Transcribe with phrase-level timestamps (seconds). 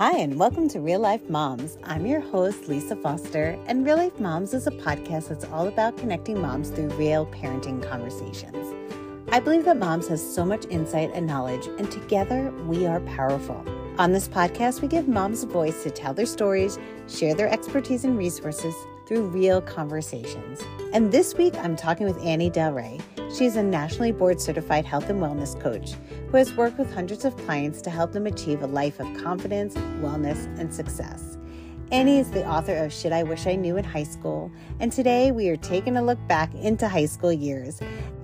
[0.00, 1.76] Hi, and welcome to Real Life Momz.
[1.84, 5.98] I'm your host, Lisa Foster, and Real Life Momz is a podcast that's all about
[5.98, 8.74] connecting moms through real parenting conversations.
[9.30, 13.62] I believe that moms have so much insight and knowledge, and together we are powerful.
[13.98, 18.02] On this podcast, we give moms a voice to tell their stories, share their expertise
[18.02, 18.74] and resources
[19.06, 20.62] through real conversations.
[20.94, 23.02] And this week, I'm talking with Annie Delre.
[23.32, 25.92] She's a nationally board certified health and wellness coach
[26.28, 29.74] who has worked with hundreds of clients to help them achieve a life of confidence,
[30.02, 31.38] wellness, and success.
[31.92, 34.50] Annie is the author of Shit I Wish I Knew in High School,
[34.80, 37.80] and today we are taking a look back into high school years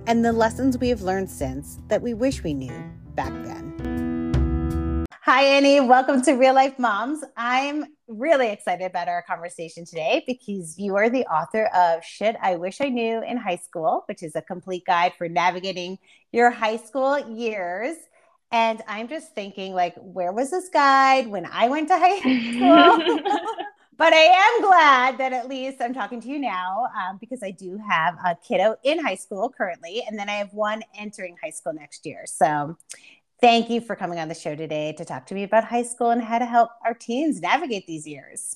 [0.07, 2.83] and the lessons we have learned since that we wish we knew
[3.15, 5.05] back then.
[5.21, 5.81] Hi, Annie.
[5.81, 7.19] Welcome to Real Life Momz.
[7.35, 12.55] I'm really excited about our conversation today because you are the author of Shit I
[12.55, 15.97] Wish I Knew in High School, which is a complete guide for navigating
[16.31, 17.97] your high school years.
[18.51, 23.21] And I'm just thinking, like, where was this guide when I went to high school?
[23.97, 27.51] but I am glad that at least I'm talking to you now um, because I
[27.51, 31.49] do have a kiddo in high school currently, and then I have one entering high
[31.49, 32.23] school next year.
[32.25, 32.77] So
[33.39, 36.09] Thank you for coming on the show today to talk to me about high school
[36.09, 38.55] and how to help our teens navigate these years.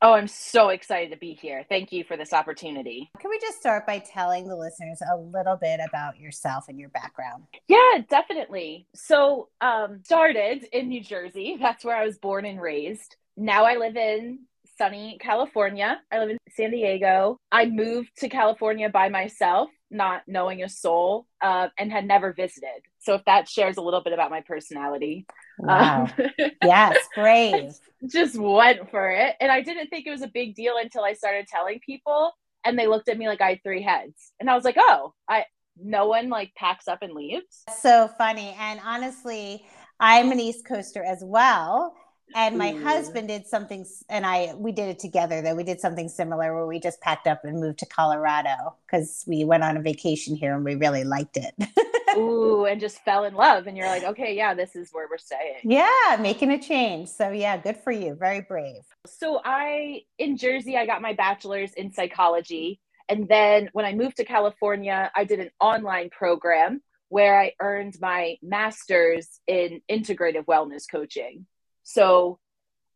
[0.00, 1.64] Oh, I'm so excited to be here.
[1.68, 3.10] Thank you for this opportunity.
[3.18, 6.88] Can we just start by telling the listeners a little bit about yourself and your
[6.90, 7.44] background?
[7.66, 8.86] Yeah, definitely.
[8.94, 11.56] So, um, started in New Jersey.
[11.60, 13.16] That's where I was born and raised.
[13.36, 14.40] Now I live in
[14.76, 16.00] sunny California.
[16.10, 17.38] I live in San Diego.
[17.50, 22.80] I moved to California by myself not knowing a soul uh, and had never visited.
[23.00, 25.26] So if that shares a little bit about my personality.
[25.58, 26.08] Wow.
[26.18, 26.30] Um,
[26.62, 27.72] yes, brave.
[28.10, 29.36] just went for it.
[29.40, 32.32] And I didn't think it was a big deal until I started telling people
[32.64, 34.32] and they looked at me like I had three heads.
[34.40, 35.44] And I was like, oh, I
[35.76, 37.64] no one like packs up and leaves.
[37.80, 38.54] So funny.
[38.58, 39.64] And honestly,
[40.00, 41.94] I'm an East Coaster as well
[42.34, 42.82] and my Ooh.
[42.82, 45.54] husband did something and i we did it together though.
[45.54, 49.44] We did something similar where we just packed up and moved to colorado because we
[49.44, 51.54] went on a vacation here and we really liked it.
[52.16, 55.18] Ooh, and just fell in love and you're like okay yeah this is where we're
[55.18, 55.60] staying.
[55.62, 57.08] Yeah making a change.
[57.08, 58.14] So yeah good for you.
[58.14, 58.82] Very brave.
[59.06, 64.16] So i in jersey i got my bachelor's in psychology and then when i moved
[64.16, 70.84] to california i did an online program where i earned my master's in integrative wellness
[70.90, 71.46] coaching
[71.92, 72.38] so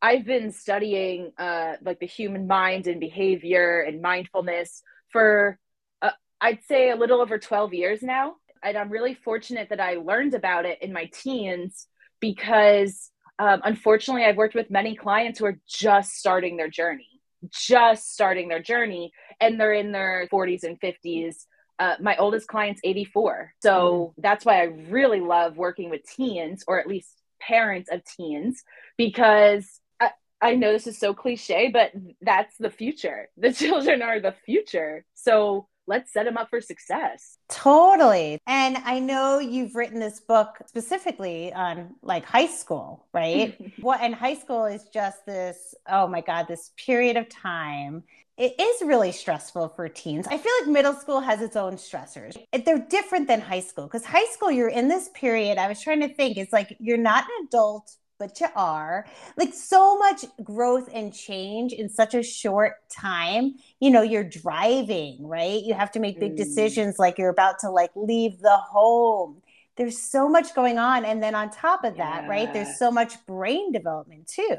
[0.01, 5.59] I've been studying uh, like the human mind and behavior and mindfulness for
[6.01, 8.37] uh, I'd say a little over 12 years now.
[8.63, 11.89] And I'm really fortunate that I learned about it in my teens
[12.21, 17.21] because um, unfortunately, I've worked with many clients who are just starting their journey,
[17.53, 21.45] just starting their journey, and they're in their 40s and 50s.
[21.79, 23.53] Uh, my oldest client's 84.
[23.63, 24.23] So mm.
[24.23, 28.63] that's why I really love working with teens, or at least parents of teens
[28.97, 30.11] because I,
[30.41, 33.29] I know this is so cliche, but that's the future.
[33.37, 35.05] The children are the future.
[35.15, 37.39] So let's set them up for success.
[37.49, 38.39] Totally.
[38.47, 43.57] And I know you've written this book specifically on like high school, right?
[43.81, 48.05] what and high school is just this, oh my God, this period of time.
[48.37, 50.27] It is really stressful for teens.
[50.29, 52.37] I feel like middle school has its own stressors.
[52.53, 55.57] They're different than high school because high school, you're in this period.
[55.57, 59.07] I was trying to think, it's like you're not an adult but you are.
[59.37, 63.55] Like so much growth and change in such a short time.
[63.81, 65.63] You know you're driving right?
[65.63, 66.37] You have to make big mm.
[66.37, 69.43] decisions like you're about to like leave the home.
[69.77, 71.05] There's so much going on.
[71.05, 72.29] And then on top of that yeah.
[72.29, 74.59] right there's so much brain development too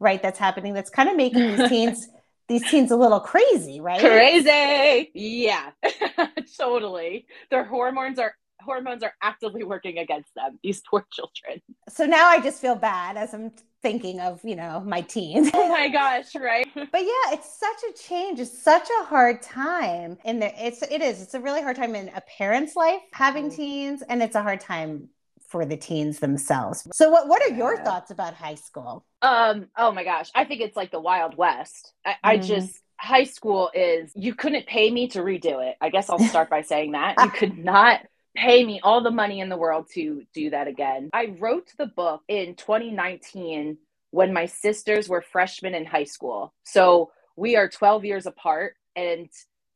[0.00, 2.08] right that's happening that's kind of making these teens
[2.48, 4.00] these teens a little crazy right?
[4.00, 5.10] Crazy.
[5.14, 5.70] Yeah.
[6.58, 7.26] Totally.
[7.50, 11.60] Their hormones are hormones are actively working against them these poor children.
[11.88, 13.52] So now i just feel bad as i'm
[13.82, 15.50] thinking of you know my teens.
[15.54, 16.66] Oh my gosh right?
[16.74, 18.40] But yeah it's such a change.
[18.40, 20.18] It's such a hard time.
[20.24, 21.22] In there it's it is.
[21.22, 23.56] It's a really hard time in a parent's life having mm.
[23.56, 25.08] teens and it's a hard time
[25.48, 26.88] for the teens themselves.
[26.92, 29.04] So what what are your thoughts about high school?
[29.22, 30.30] Um oh my gosh.
[30.34, 31.92] I think it's like the wild west.
[32.04, 32.14] I, mm.
[32.22, 35.76] I just high school is you couldn't pay me to redo it.
[35.80, 37.16] I guess I'll start by saying that.
[37.22, 38.00] You could not
[38.36, 41.10] pay me all the money in the world to do that again.
[41.12, 43.78] I wrote the book in 2019
[44.10, 46.54] when my sisters were freshmen in high school.
[46.64, 49.28] So we are 12 years apart and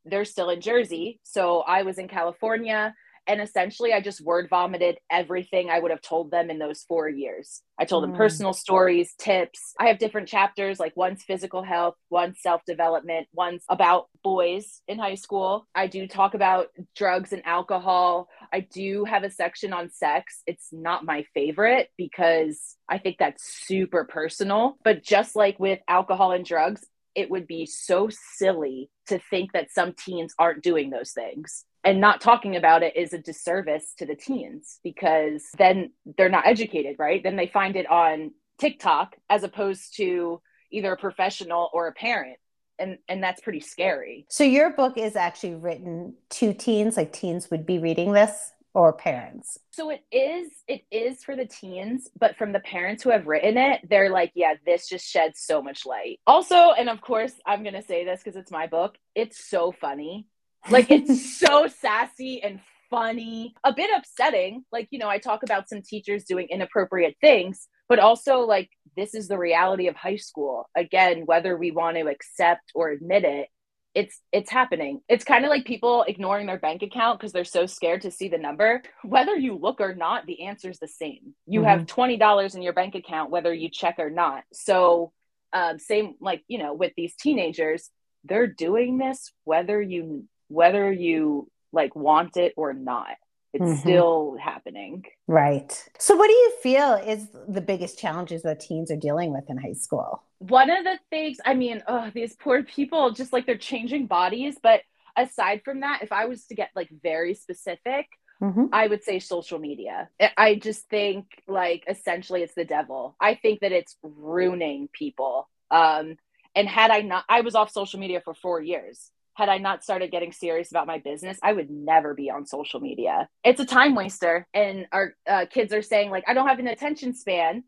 [0.05, 1.20] they're still in Jersey.
[1.22, 2.94] So I was in California
[3.28, 7.10] And essentially, I just word vomited everything I would have told them in those four
[7.10, 7.60] years.
[7.78, 8.08] I told mm.
[8.08, 9.75] them personal stories, tips.
[9.78, 14.98] I have different chapters like one's physical health, one's self development, one's about boys in
[14.98, 15.69] high school.
[15.75, 18.28] I do talk about drugs and alcohol.
[18.50, 20.42] I do have a section on sex.
[20.46, 24.78] It's not my favorite because I think that's super personal.
[24.82, 26.82] But just like with alcohol and drugs,
[27.14, 32.00] it would be so silly to think that some teens aren't doing those things and
[32.00, 36.96] not talking about it is a disservice to the teens because then they're not educated
[36.98, 37.22] right?
[37.22, 40.40] Then they find it on tiktok as opposed to
[40.70, 42.38] either a professional or a parent
[42.78, 44.26] and and that's pretty scary.
[44.28, 48.92] So your book is actually written to teens like teens would be reading this or
[48.92, 49.58] parents?
[49.72, 53.56] So it is it is for the teens but from the parents who have written
[53.56, 56.20] it they're like yeah this just sheds so much light.
[56.26, 59.72] Also and of course i'm going to say this because it's my book it's so
[59.72, 60.26] funny
[60.70, 62.60] like it's so sassy and
[62.90, 64.64] funny, a bit upsetting.
[64.72, 69.14] Like, you know, I talk about some teachers doing inappropriate things, but also like this
[69.14, 70.69] is the reality of high school.
[70.76, 73.49] Again, whether we want to accept or admit it,
[73.94, 75.00] it's it's happening.
[75.08, 78.28] It's kind of like people ignoring their bank account because they're so scared to see
[78.28, 78.82] the number.
[79.02, 81.34] Whether you look or not, the answer is the same.
[81.46, 81.69] You mm-hmm.
[81.69, 84.44] have $20 in your bank account whether you check or not.
[84.52, 85.12] So,
[85.52, 87.90] um, same like, you know, with these teenagers,
[88.25, 93.16] they're doing this whether you whether you like want it or not
[93.54, 93.80] it's mm-hmm.
[93.80, 95.04] still happening.
[95.26, 95.72] Right.
[95.98, 99.56] So what do you feel is the biggest challenges that teens are dealing with in
[99.56, 100.22] high school?
[100.38, 104.56] One of the things i mean oh these poor people just like they're changing bodies
[104.62, 104.82] but
[105.16, 108.06] aside from that if i was to get like very specific
[108.40, 108.66] mm-hmm.
[108.72, 110.08] i would say social media.
[110.36, 113.16] I just think like essentially it's the devil.
[113.20, 115.48] I think that it's ruining people.
[115.72, 116.18] Um
[116.54, 119.85] and had i not i was off social media for four years had I not
[119.85, 123.29] started getting serious about my business, I would never be on social media.
[123.44, 124.49] It's a time waster.
[124.52, 127.62] And our uh, kids are saying, like, I don't have an attention span.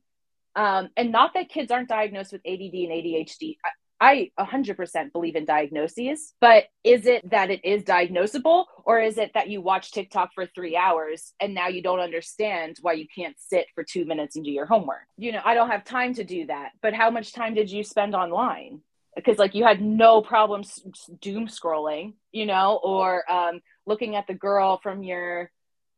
[0.56, 3.56] Um, and not that kids aren't diagnosed with ADD and ADHD.
[4.00, 9.16] I, I 100% believe in diagnoses, but is it that it is diagnosable or is
[9.16, 13.06] it that you watch TikTok for three hours and now you don't understand why you
[13.14, 15.06] can't sit for two minutes and do your homework?
[15.16, 17.84] You know, I don't have time to do that, but how much time did you
[17.84, 18.80] spend online?
[19.24, 20.80] Because like you had no problems
[21.20, 25.50] doom scrolling you know or um, looking at the girl from your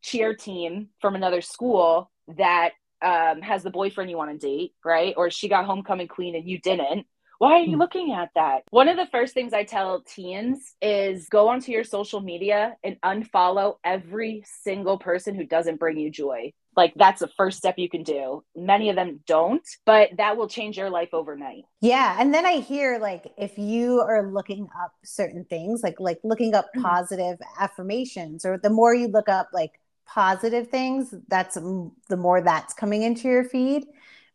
[0.02, 2.70] cheer team from another school that
[3.02, 6.48] um, has the boyfriend you want to date right or she got homecoming queen and
[6.48, 7.06] you didn't
[7.42, 7.80] why are you hmm.
[7.80, 8.62] looking at that?
[8.70, 13.00] One of the first things I tell teens is go onto your social media and
[13.04, 16.52] unfollow every single person who doesn't bring you joy.
[16.76, 18.44] Like that's the first step you can do.
[18.56, 21.64] Many of them don't, but that will change your life overnight.
[21.80, 26.18] Yeah, and then I hear like if you are looking up certain things, like like
[26.24, 26.82] looking up mm-hmm.
[26.82, 29.72] positive affirmations or the more you look up like
[30.06, 33.84] positive things, that's the more that's coming into your feed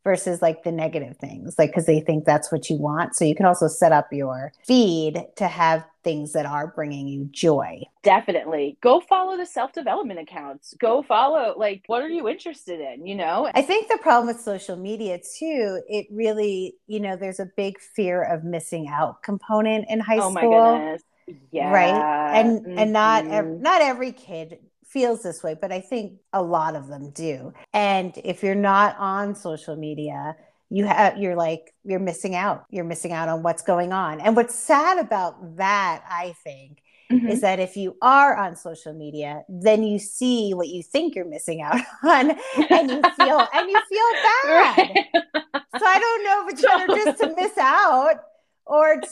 [0.07, 3.13] versus like the negative things, like because they think that's what you want.
[3.13, 7.27] So you can also set up your feed to have things that are bringing you
[7.31, 7.81] joy.
[8.03, 8.77] Definitely.
[8.79, 10.73] Go follow the self development accounts.
[10.79, 13.05] Go follow, like, what are you interested in?
[13.05, 13.51] You know?
[13.53, 17.77] I think the problem with social media too, it really, you know, there's a big
[17.77, 20.53] fear of missing out component in high oh school.
[20.53, 21.03] Oh my goodness.
[21.51, 21.69] Yeah.
[21.69, 22.39] Right.
[22.39, 22.79] And mm-hmm.
[22.79, 23.61] and not mm-hmm.
[23.61, 27.53] not every kid feels this way, but I think a lot of them do.
[27.73, 30.35] And if you're not on social media,
[30.69, 32.65] you have you're like you're missing out.
[32.69, 34.19] You're missing out on what's going on.
[34.19, 37.29] And what's sad about that, I think, Mm-hmm.
[37.29, 41.23] is that if you are on social media, then you see what you think you're
[41.23, 44.09] missing out on, and you feel and you feel
[44.43, 44.43] bad.
[44.45, 45.05] Right.
[45.13, 48.15] so I don't know if it's better just to miss out
[48.65, 49.09] or to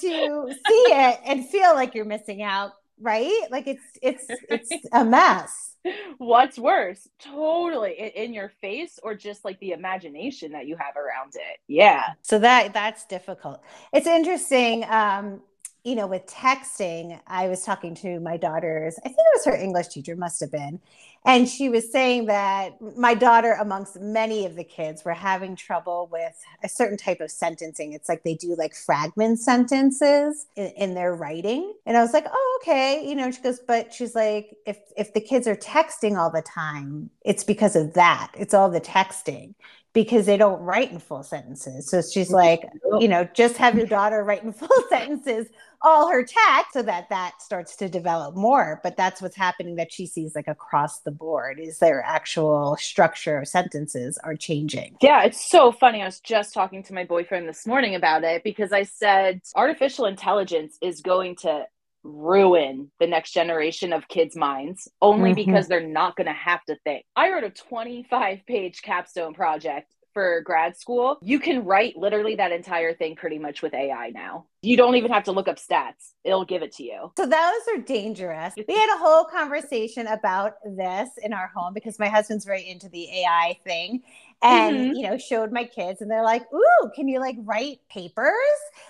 [0.68, 3.48] see it and feel like you're missing out, right?
[3.52, 5.76] Like it's it's it's a mess.
[6.18, 7.08] What's worse?
[7.20, 11.60] Totally in, in, your face or just like the imagination that you have around it.
[11.68, 12.04] Yeah.
[12.24, 13.62] So that that's difficult.
[13.94, 15.42] It's interesting um
[15.86, 19.56] you know, with texting, I was talking to my daughter's, I think it was her
[19.56, 20.80] English teacher, must have been.
[21.26, 26.08] And she was saying that my daughter, amongst many of the kids, were having trouble
[26.12, 27.94] with a certain type of sentencing.
[27.94, 31.74] It's like they do like fragment sentences in, in their writing.
[31.88, 33.04] And I was like, oh, okay.
[33.08, 36.44] You know, she goes, but she's like, if if the kids are texting all the
[36.44, 38.32] time, it's because of that.
[38.38, 39.56] It's all the texting
[39.96, 41.90] because they don't write in full sentences.
[41.90, 42.36] So she's mm-hmm.
[42.36, 45.48] like, you know, just have your daughter write in full sentences
[45.82, 48.82] all her text so that that starts to develop more.
[48.84, 53.38] But that's what's happening that she sees like across the board is their actual structure
[53.38, 54.98] of sentences are changing.
[55.02, 56.02] Yeah, it's so funny.
[56.02, 60.06] I was just talking to my boyfriend this morning about it because I said artificial
[60.06, 61.66] intelligence is going to
[62.06, 65.52] ruin the next generation of kids' minds only mm-hmm.
[65.52, 67.06] because they're not going to have to think.
[67.16, 72.54] I wrote a 25 page capstone project for grad school, you can write literally that
[72.54, 74.46] entire thing pretty much with AI now.
[74.62, 77.12] You don't even have to look up stats, it'll give it to you.
[77.18, 78.54] So, those are dangerous.
[78.56, 82.88] We had a whole conversation about this in our home because my husband's very into
[82.88, 84.04] the AI thing
[84.42, 84.96] and mm-hmm.
[84.96, 88.34] you know showed my kids and they're like ooh can you like write papers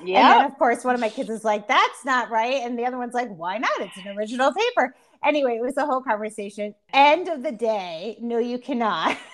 [0.04, 2.78] yeah and then of course one of my kids is like that's not right and
[2.78, 6.02] the other one's like why not it's an original paper anyway it was a whole
[6.02, 9.16] conversation end of the day no you cannot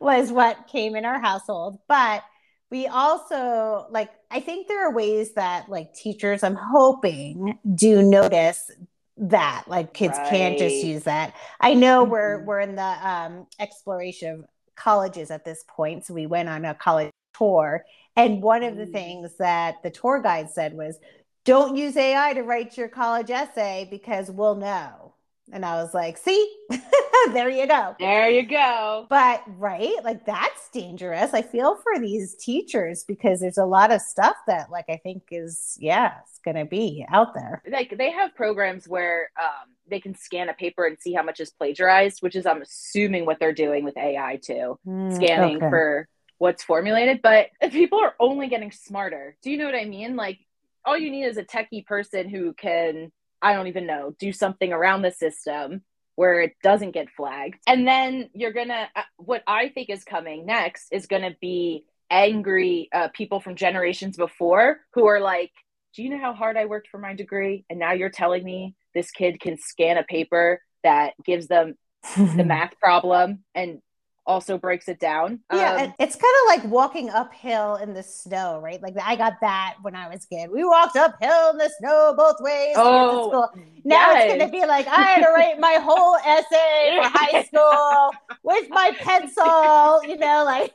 [0.00, 1.78] was what came in our household.
[1.88, 2.22] But
[2.70, 8.70] we also like I think there are ways that like teachers I'm hoping do notice
[9.18, 10.30] that like kids right.
[10.30, 11.34] can't just use that.
[11.60, 12.12] I know mm-hmm.
[12.12, 14.44] we're we're in the um exploration
[14.76, 16.06] colleges at this point.
[16.06, 17.84] So we went on a college tour
[18.16, 18.92] and one of the mm.
[18.92, 20.98] things that the tour guide said was
[21.44, 25.11] don't use AI to write your college essay because we'll know.
[25.50, 26.54] And I was like, see,
[27.32, 27.96] there you go.
[27.98, 29.06] There you go.
[29.08, 31.34] But right, like that's dangerous.
[31.34, 35.24] I feel for these teachers because there's a lot of stuff that like I think
[35.30, 37.62] is yeah, it's going to be out there.
[37.68, 41.40] Like they have programs where um they can scan a paper and see how much
[41.40, 44.78] is plagiarized, which is I'm assuming what they're doing with AI too.
[44.86, 45.68] Mm, scanning okay.
[45.68, 46.08] for
[46.38, 49.36] what's formulated, but people are only getting smarter.
[49.42, 50.16] Do you know what I mean?
[50.16, 50.38] Like
[50.84, 54.72] all you need is a techie person who can I don't even know, do something
[54.72, 55.82] around the system
[56.14, 57.58] where it doesn't get flagged.
[57.66, 61.36] And then you're going to, uh, what I think is coming next is going to
[61.40, 65.50] be angry uh, people from generations before who are like,
[65.94, 67.64] do you know how hard I worked for my degree?
[67.70, 71.74] And now you're telling me this kid can scan a paper that gives them
[72.16, 73.80] the math problem and
[74.26, 75.40] also breaks it down.
[75.52, 78.80] Yeah, um, it's kind of like walking uphill in the snow, right?
[78.82, 80.50] Like I got that when I was kid.
[80.50, 82.74] We walked uphill in the snow both ways.
[82.76, 83.48] Oh,
[83.84, 84.24] now yes.
[84.24, 88.10] it's going to be like I had to write my whole essay for high school
[88.42, 90.04] with my pencil.
[90.04, 90.72] You know, like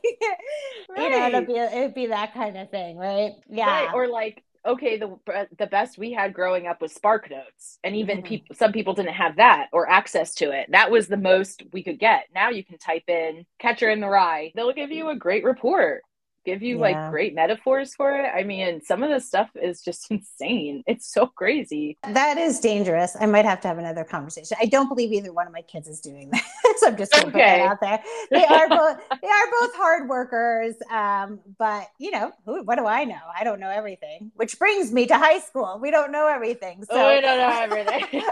[0.90, 0.98] right.
[0.98, 3.32] you know, it'd be it'd be that kind of thing, right?
[3.48, 3.94] Yeah, right.
[3.94, 5.18] or like okay, the
[5.56, 8.26] the best we had growing up was Spark Notes, and even mm-hmm.
[8.26, 10.70] people, some people didn't have that or access to it.
[10.70, 12.24] That was the most we could get.
[12.34, 16.02] Now you can type in "Catcher in the Rye." They'll give you a great report
[16.48, 16.80] give you yeah.
[16.80, 18.30] like great metaphors for it.
[18.34, 20.82] I mean, some of the stuff is just insane.
[20.86, 21.98] It's so crazy.
[22.02, 23.16] That is dangerous.
[23.20, 24.56] I might have to have another conversation.
[24.60, 26.44] I don't believe either one of my kids is doing that.
[26.78, 27.38] so I'm just going to okay.
[27.38, 28.02] put that out there.
[28.30, 30.74] They are both they are both hard workers.
[30.90, 33.20] Um, but you know, who, what do I know?
[33.38, 34.32] I don't know everything.
[34.36, 35.78] Which brings me to high school.
[35.80, 36.84] We don't know everything.
[36.84, 38.22] So oh, we don't know everything.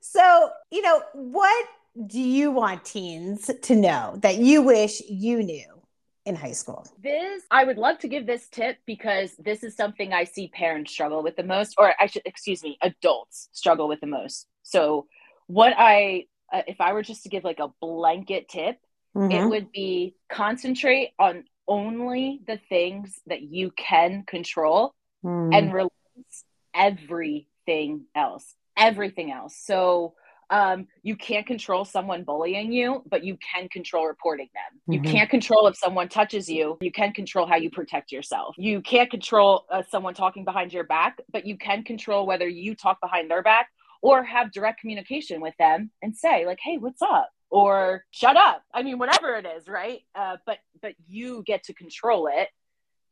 [0.00, 1.66] so, you know, what
[2.06, 5.79] do you want teens to know that you wish you knew?
[6.26, 6.86] In high school?
[7.02, 10.92] This, I would love to give this tip because this is something I see parents
[10.92, 14.46] struggle with the most, or I should, excuse me, adults struggle with the most.
[14.62, 15.06] So,
[15.46, 18.78] what I, uh, if I were just to give like a blanket tip,
[19.16, 19.30] mm-hmm.
[19.30, 25.54] it would be concentrate on only the things that you can control mm.
[25.56, 28.54] and release everything else.
[28.76, 29.56] Everything else.
[29.56, 30.14] So,
[30.50, 34.80] um, you can't control someone bullying you, but you can control reporting them.
[34.80, 35.04] Mm-hmm.
[35.04, 36.76] You can't control if someone touches you.
[36.80, 38.56] You can control how you protect yourself.
[38.58, 42.74] You can't control uh, someone talking behind your back, but you can control whether you
[42.74, 43.68] talk behind their back
[44.02, 48.62] or have direct communication with them and say like, "Hey, what's up?" or "Shut up."
[48.74, 50.00] I mean, whatever it is, right?
[50.16, 52.48] Uh, but but you get to control it,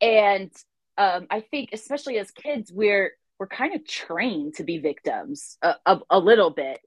[0.01, 0.51] and
[0.97, 5.75] um, I think especially as kids, we're we're kind of trained to be victims a,
[5.85, 6.79] a, a little bit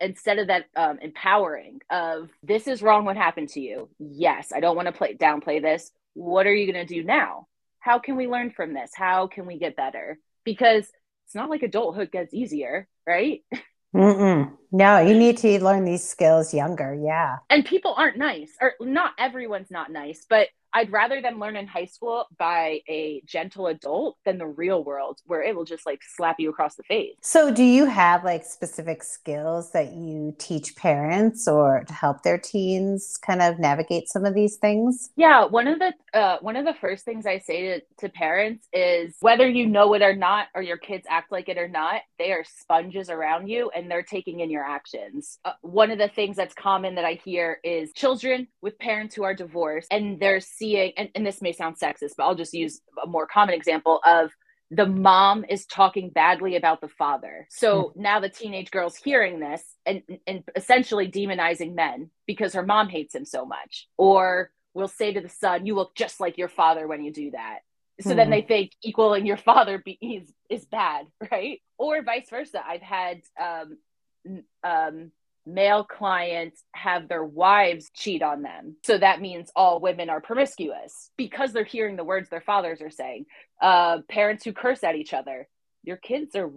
[0.00, 3.88] instead of that um, empowering of this is wrong what happened to you?
[3.98, 5.90] Yes i don't want to play downplay this.
[6.14, 7.46] What are you going to do now?
[7.78, 8.90] How can we learn from this?
[8.94, 10.18] How can we get better?
[10.44, 10.90] Because
[11.26, 13.42] it's not like adulthood gets easier right?
[13.94, 14.52] Mm-mm.
[14.70, 17.38] no you need to learn these skills younger yeah.
[17.48, 21.66] And people aren't nice or not everyone's not nice but I'd rather them learn in
[21.66, 26.00] high school by a gentle adult than the real world where it will just like
[26.16, 27.16] slap you across the face.
[27.22, 32.38] So, do you have like specific skills that you teach parents or to help their
[32.38, 35.10] teens kind of navigate some of these things?
[35.16, 38.66] Yeah, one of the uh, one of the first things I say to, to parents
[38.72, 42.02] is whether you know it or not, or your kids act like it or not,
[42.18, 45.38] they are sponges around you and they're taking in your actions.
[45.44, 49.22] Uh, one of the things that's common that I hear is children with parents who
[49.22, 52.80] are divorced and they're seeing, and, and this may sound sexist, but I'll just use
[53.02, 54.30] a more common example of
[54.70, 57.48] the mom is talking badly about the father.
[57.50, 57.96] So mm.
[57.96, 63.14] now the teenage girl's hearing this and, and essentially demonizing men because her mom hates
[63.14, 63.88] him so much.
[63.96, 67.32] Or will say to the son, You look just like your father when you do
[67.32, 67.60] that.
[68.00, 71.60] so then they think equaling your father be, is is bad, right?
[71.76, 72.62] Or vice versa.
[72.64, 73.78] I've had um,
[74.62, 75.10] um,
[75.54, 78.76] male clients have their wives cheat on them.
[78.84, 82.90] So that means all women are promiscuous because they're hearing the words their fathers are
[82.90, 83.26] saying.
[83.60, 85.48] Uh, parents who curse at each other.
[85.82, 86.50] Your kids are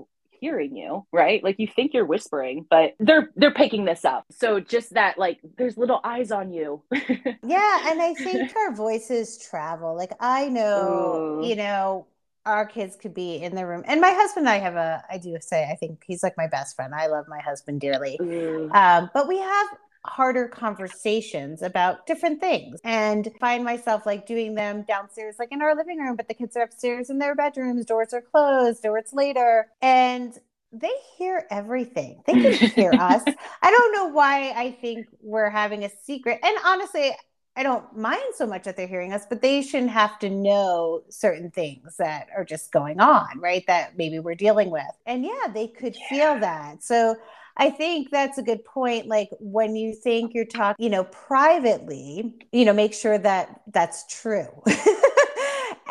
[0.44, 1.42] hearing you, right?
[1.42, 4.26] Like you think you're whispering, but they're they're picking this up.
[4.32, 6.84] So just that like there's little eyes on you.
[6.92, 9.96] yeah, and I think our voices travel.
[9.96, 11.48] Like I know, Ooh.
[11.48, 12.08] you know,
[12.46, 15.18] our kids could be in the room and my husband and i have a i
[15.18, 18.18] do say i think he's like my best friend i love my husband dearly
[18.72, 19.68] um, but we have
[20.06, 25.76] harder conversations about different things and find myself like doing them downstairs like in our
[25.76, 29.14] living room but the kids are upstairs in their bedrooms doors are closed or it's
[29.14, 30.40] later and
[30.74, 32.22] they hear everything.
[32.26, 33.24] They can hear us.
[33.62, 36.40] I don't know why I think we're having a secret.
[36.44, 37.12] And honestly,
[37.56, 41.04] I don't mind so much that they're hearing us, but they shouldn't have to know
[41.10, 43.64] certain things that are just going on, right?
[43.68, 44.84] That maybe we're dealing with.
[45.06, 46.08] And yeah, they could yeah.
[46.10, 46.84] feel that.
[46.84, 47.16] So
[47.58, 49.08] I think that's a good point.
[49.08, 54.06] Like when you think you're talking, you know, privately, you know, make sure that that's
[54.22, 54.50] true.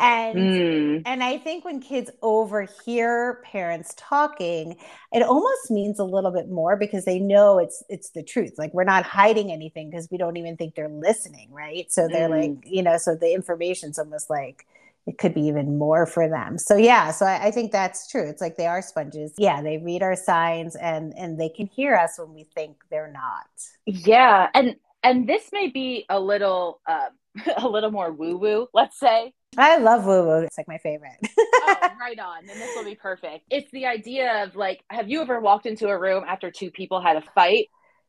[0.03, 1.01] and mm.
[1.05, 4.75] and i think when kids overhear parents talking
[5.11, 8.53] it almost means a little bit more because they know it's it's the truth.
[8.57, 11.91] Like we're not hiding anything because we don't even think they're listening right?
[11.91, 12.55] So they're mm.
[12.55, 14.65] like you know so the information's almost like
[15.05, 16.57] it could be even more for them.
[16.57, 18.27] So yeah so I, I think that's true.
[18.27, 19.33] It's like they are sponges.
[19.37, 23.11] Yeah they read our signs and and they can hear us when we think they're
[23.11, 23.47] not.
[23.85, 27.09] Yeah and and this may be a little um
[27.57, 29.33] a little more woo woo, let's say.
[29.57, 30.39] I love woo woo.
[30.39, 31.17] It's like my favorite.
[31.39, 32.39] oh, right on.
[32.39, 33.45] And this will be perfect.
[33.49, 37.01] It's the idea of like, have you ever walked into a room after two people
[37.01, 37.67] had a fight?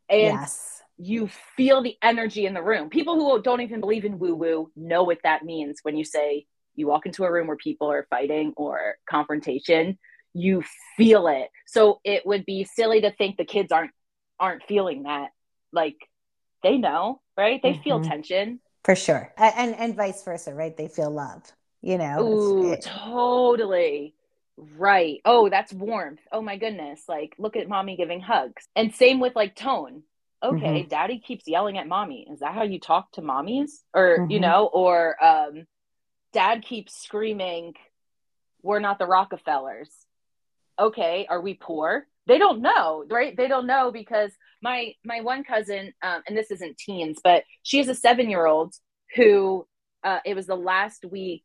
[0.08, 0.82] And yes.
[0.98, 2.90] you feel the energy in the room.
[2.90, 6.46] People who don't even believe in woo woo know what that means when you say
[6.74, 9.98] you walk into a room where people are fighting or confrontation.
[10.32, 10.64] You
[10.96, 11.48] feel it.
[11.66, 13.92] So it would be silly to think the kids aren't
[14.40, 15.28] aren't feeling that.
[15.72, 15.96] Like
[16.62, 17.60] they know, right?
[17.62, 17.82] They mm-hmm.
[17.82, 19.32] feel tension for sure.
[19.36, 20.76] And and vice versa right?
[20.76, 21.52] They feel love
[21.84, 22.26] you know?
[22.26, 24.14] Ooh, it, totally.
[24.56, 25.20] Right.
[25.24, 26.20] Oh that's warmth.
[26.32, 27.02] Oh my goodness.
[27.08, 28.66] Like look at mommy giving hugs.
[28.74, 30.02] And same with like tone.
[30.42, 30.88] Okay mm-hmm.
[30.88, 32.26] daddy keeps yelling at mommy.
[32.30, 33.70] Is that how you talk to mommies?
[33.92, 34.30] Or mm-hmm.
[34.30, 35.66] you know or um
[36.32, 37.74] dad keeps screaming
[38.62, 39.90] we're not the rockefellers.
[40.78, 42.06] Okay are we poor?
[42.26, 43.36] They don't know right?
[43.36, 44.32] They don't know because
[44.64, 48.46] my my one cousin um, and this isn't teens but she is a seven year
[48.46, 48.74] old
[49.14, 49.66] who
[50.02, 51.44] uh, it was the last week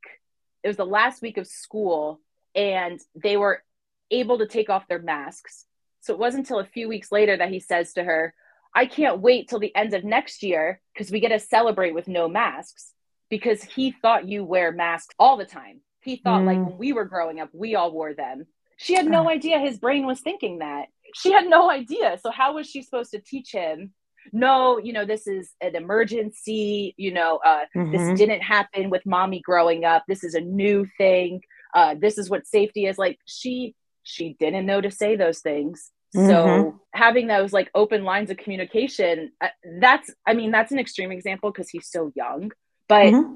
[0.63, 2.19] it was the last week of school
[2.55, 3.62] and they were
[4.10, 5.65] able to take off their masks
[6.01, 8.34] so it wasn't until a few weeks later that he says to her
[8.73, 12.08] i can't wait till the end of next year because we get to celebrate with
[12.08, 12.93] no masks
[13.29, 16.45] because he thought you wear masks all the time he thought mm.
[16.45, 18.47] like when we were growing up we all wore them
[18.82, 20.88] she had no idea his brain was thinking that.
[21.15, 22.17] She had no idea.
[22.22, 23.93] So how was she supposed to teach him?
[24.32, 26.93] No, you know, this is an emergency.
[26.98, 27.91] You know, uh, mm-hmm.
[27.91, 30.04] this didn't happen with mommy growing up.
[30.08, 31.41] This is a new thing.
[31.74, 33.19] Uh, this is what safety is like.
[33.26, 35.91] She she didn't know to say those things.
[36.15, 36.28] Mm-hmm.
[36.30, 41.12] So having those like open lines of communication, uh, that's I mean that's an extreme
[41.12, 42.52] example because he's so young,
[42.88, 43.36] but mm-hmm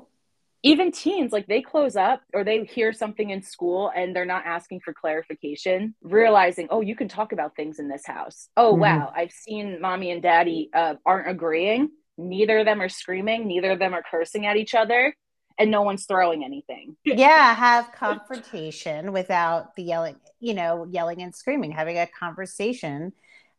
[0.63, 4.45] even teens like they close up or they hear something in school and they're not
[4.45, 8.47] asking for clarification realizing oh you can talk about things in this house.
[8.58, 8.82] Oh mm-hmm.
[8.82, 9.13] wow.
[9.15, 11.89] I've seen mommy and daddy uh, aren't agreeing.
[12.17, 13.47] Neither of them are screaming.
[13.47, 15.13] Neither of them are cursing at each other.
[15.60, 16.95] And no one's throwing anything.
[17.06, 23.13] Yeah have confrontation without the yelling you know yelling and screaming having a conversation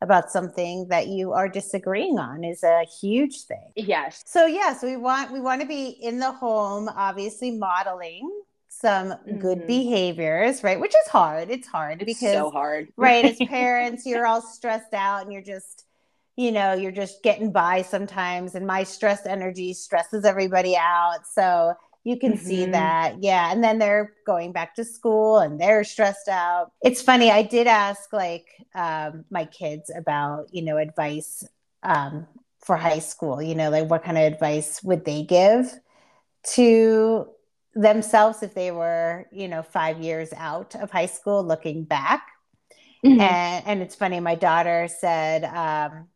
[0.05, 3.73] about something that you are disagreeing on is a huge thing.
[3.75, 4.23] Yes.
[4.27, 8.31] So yes, we want we want to be in the home, obviously modeling
[8.69, 9.39] some mm-hmm.
[9.39, 10.79] good behaviors, right?
[10.79, 11.51] Which is hard.
[11.51, 12.89] It's hard it's because so hard.
[12.97, 15.87] right, as parents, you're all stressed out and you're just
[16.37, 21.21] you know, you're just getting by sometimes and my stress energy stresses everybody out.
[21.33, 22.47] So you can mm-hmm.
[22.47, 23.23] see that.
[23.23, 23.51] Yeah.
[23.51, 26.71] And then they're going back to school and they're stressed out.
[26.83, 27.31] It's funny.
[27.31, 31.43] I did ask like um, my kids about, you know, advice
[31.83, 32.27] um,
[32.61, 35.73] for high school, you know, like what kind of advice would they give
[36.53, 37.27] to
[37.75, 42.27] themselves if they were, you know, five years out of high school looking back.
[43.05, 43.21] Mm-hmm.
[43.21, 44.21] And, and it's funny.
[44.21, 46.09] My daughter said, um,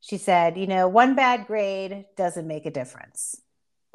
[0.00, 3.40] she said, you know, one bad grade doesn't make a difference.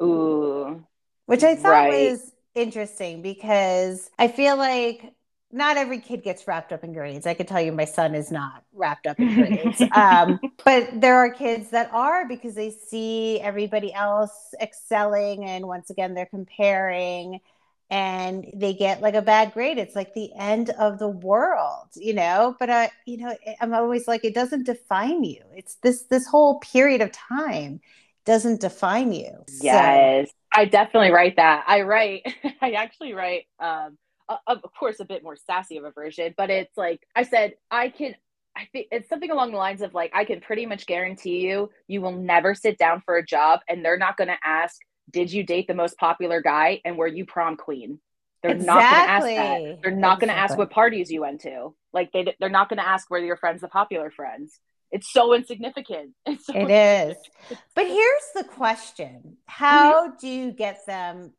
[0.02, 0.84] Ooh
[1.30, 2.10] which I thought right.
[2.10, 5.14] was interesting because I feel like
[5.52, 7.24] not every kid gets wrapped up in grades.
[7.24, 9.80] I can tell you my son is not wrapped up in grades.
[9.92, 15.44] um, but there are kids that are because they see everybody else excelling.
[15.44, 17.38] And once again, they're comparing.
[17.90, 22.14] and they get like a bad grade it's like the end of the world you
[22.14, 26.26] know but i you know i'm always like it doesn't define you it's this this
[26.26, 27.80] whole period of time
[28.24, 30.34] doesn't define you yes so.
[30.52, 32.22] I definitely write that i write
[32.60, 33.96] i actually write um
[34.46, 37.88] of course a bit more sassy of a version but it's like i said i
[37.88, 38.14] can
[38.56, 41.70] I think it's something along the lines of like, I can pretty much guarantee you,
[41.86, 44.76] you will never sit down for a job and they're not going to ask,
[45.10, 48.00] did you date the most popular guy and were you prom queen?
[48.42, 48.66] They're exactly.
[48.66, 49.82] not going to ask that.
[49.82, 50.26] They're not exactly.
[50.26, 51.74] going to ask what parties you went to.
[51.92, 54.58] Like they they're not going to ask whether your friends the popular friends.
[54.90, 56.14] It's so insignificant.
[56.26, 57.16] It's so it is.
[57.74, 60.16] But here's the question: How mm-hmm.
[60.20, 61.32] do you get them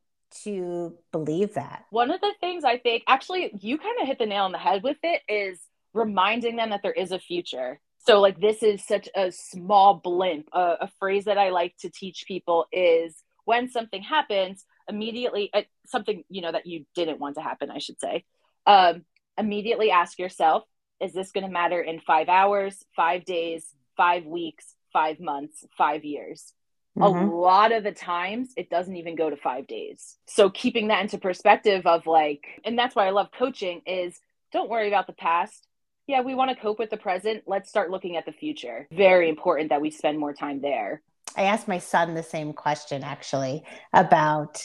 [0.44, 1.86] to believe that?
[1.90, 4.58] One of the things I think, actually, you kind of hit the nail on the
[4.58, 5.60] head with it, is
[5.94, 7.80] reminding them that there is a future.
[8.06, 10.48] So, like, this is such a small blimp.
[10.52, 15.62] Uh, a phrase that I like to teach people is when something happens, immediately, uh,
[15.86, 18.24] something, you know, that you didn't want to happen, I should say,
[18.66, 19.06] um,
[19.38, 20.64] immediately ask yourself,
[21.02, 23.66] is this going to matter in five hours, five days,
[23.98, 26.54] five weeks, five months, five years?
[26.98, 27.30] Mm-hmm.
[27.30, 30.18] A lot of the times it doesn't even go to five days.
[30.28, 34.20] So keeping that into perspective of like, and that's why I love coaching is
[34.52, 35.68] don't worry about the past
[36.12, 37.44] yeah, we want to cope with the present.
[37.48, 38.88] Let's start looking at the future.
[38.92, 41.02] Very important that we spend more time there.
[41.38, 44.62] I asked my son the same question actually about,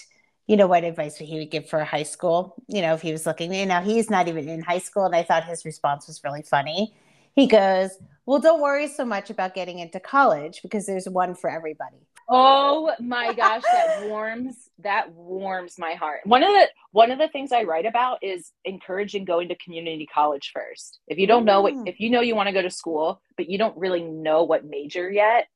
[0.47, 2.55] you know, what advice he would give for high school.
[2.69, 5.05] You know, if he was looking, you know, he's not even in high school.
[5.05, 6.95] And I thought his response was really funny.
[7.35, 7.91] He goes,
[8.25, 11.99] Well, don't worry so much about getting into college because there's one for everybody.
[12.29, 16.21] Oh my gosh, that warms that warms my heart.
[16.25, 20.07] One of the one of the things I write about is encouraging going to community
[20.07, 21.01] college first.
[21.09, 21.89] If you don't know what mm.
[21.89, 24.65] if you know you want to go to school, but you don't really know what
[24.65, 25.47] major yet,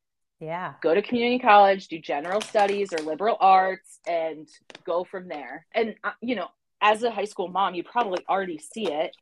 [0.41, 0.73] yeah.
[0.81, 4.49] Go to community college, do general studies or liberal arts and
[4.85, 5.67] go from there.
[5.73, 6.47] And uh, you know,
[6.81, 9.15] as a high school mom, you probably already see it.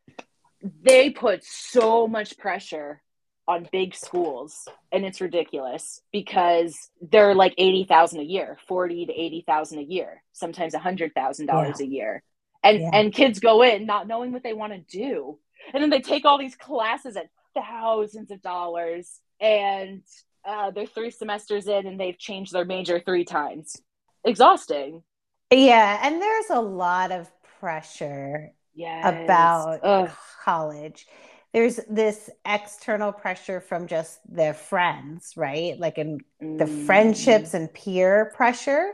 [0.82, 3.02] They put so much pressure
[3.48, 9.80] on big schools and it's ridiculous because they're like 80,000 a year, 40 to 80,000
[9.80, 11.74] a year, sometimes a $100,000 yeah.
[11.80, 12.24] a year.
[12.64, 12.90] And yeah.
[12.94, 15.38] and kids go in not knowing what they want to do.
[15.74, 20.04] And then they take all these classes at thousands of dollars and
[20.46, 23.82] uh, they're three semesters in and they've changed their major three times.
[24.24, 25.04] Exhausting.
[25.52, 29.04] Yeah, and there's a lot of pressure yes.
[29.06, 30.12] about Ugh.
[30.44, 31.08] college
[31.54, 35.80] there's this external pressure from just their friends, right?
[35.80, 36.58] Like in mm.
[36.60, 38.92] the friendships and peer pressure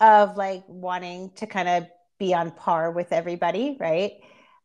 [0.00, 1.86] of like wanting to kind of
[2.18, 4.12] be on par with everybody, right?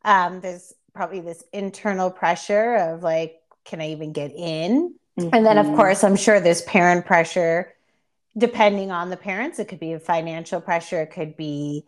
[0.06, 4.96] Um, there's probably this internal pressure of like, can I even get in?
[5.18, 5.30] Mm-hmm.
[5.34, 5.76] And then, of mm-hmm.
[5.76, 7.74] course, I'm sure there's parent pressure
[8.38, 9.60] depending on the parents.
[9.60, 11.86] It could be financial pressure, it could be,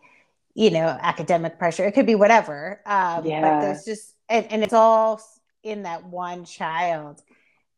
[0.54, 2.80] you know, academic pressure, it could be whatever.
[2.86, 3.40] Um, yeah.
[3.40, 5.20] But there's just and, and it's all
[5.62, 7.22] in that one child.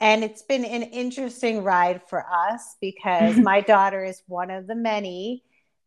[0.01, 4.75] And it's been an interesting ride for us because my daughter is one of the
[4.75, 5.45] many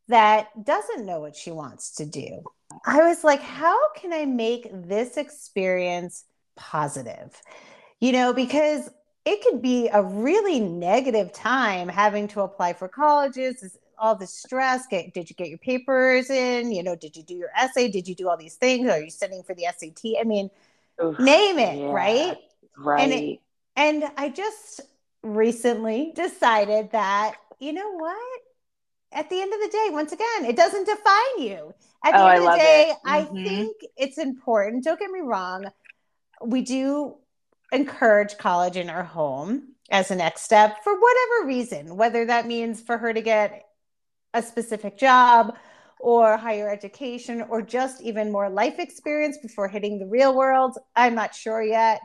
[0.08, 2.43] that doesn't know what she wants to do.
[2.86, 6.25] I was like, how can I make this experience
[6.56, 7.41] positive?
[7.99, 8.89] You know, because
[9.26, 14.86] it could be a really negative time having to apply for colleges, all the stress.
[14.86, 16.72] Get, did you get your papers in?
[16.72, 17.90] You know, did you do your essay?
[17.90, 18.90] Did you do all these things?
[18.90, 20.20] Are you studying for the SAT?
[20.20, 20.52] I mean,
[21.04, 22.38] Oof, name it, yeah, right?
[22.78, 23.02] Right.
[23.02, 23.40] And, it,
[23.76, 24.82] and I just
[25.24, 28.42] recently decided that, you know what?
[29.12, 31.74] At the end of the day, once again, it doesn't define you.
[32.04, 33.10] At the oh, end of the day, mm-hmm.
[33.10, 34.84] I think it's important.
[34.84, 35.66] Don't get me wrong.
[36.44, 37.16] We do
[37.71, 42.82] encourage college in our home as a next step for whatever reason, whether that means
[42.82, 43.65] for her to get
[44.34, 45.56] a specific job
[45.99, 50.78] or higher education or just even more life experience before hitting the real world.
[50.95, 52.01] I'm not sure yet.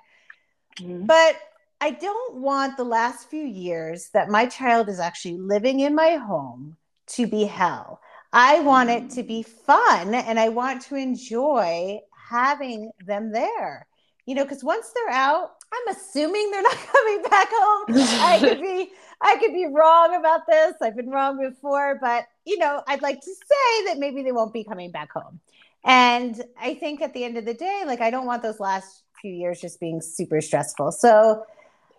[0.78, 1.06] Mm-hmm.
[1.06, 1.36] But
[1.80, 6.16] I don't want the last few years that my child is actually living in my
[6.16, 6.76] home
[7.08, 8.00] to be hell.
[8.32, 11.98] I want it to be fun and I want to enjoy
[12.30, 13.86] having them there.
[14.30, 17.86] You know, because once they're out, I'm assuming they're not coming back home.
[17.88, 20.74] I could be I could be wrong about this.
[20.80, 24.52] I've been wrong before, but you know, I'd like to say that maybe they won't
[24.52, 25.40] be coming back home.
[25.84, 29.02] And I think at the end of the day, like I don't want those last
[29.20, 30.92] few years just being super stressful.
[30.92, 31.44] So,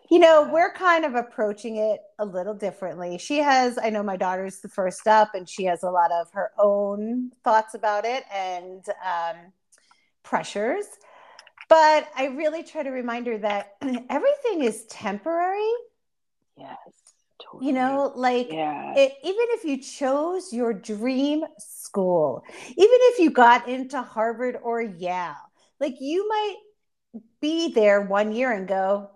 [0.09, 3.17] you know, we're kind of approaching it a little differently.
[3.17, 6.31] She has, I know my daughter's the first up, and she has a lot of
[6.31, 9.35] her own thoughts about it and um,
[10.23, 10.85] pressures.
[11.71, 13.77] But I really try to remind her that
[14.09, 15.71] everything is temporary.
[16.57, 16.77] Yes
[17.51, 17.67] Totally.
[17.67, 18.93] You know, like yeah.
[18.95, 24.81] it, even if you chose your dream school, even if you got into Harvard or
[24.81, 25.35] Yale,
[25.79, 26.55] like you might
[27.41, 29.09] be there one year and go,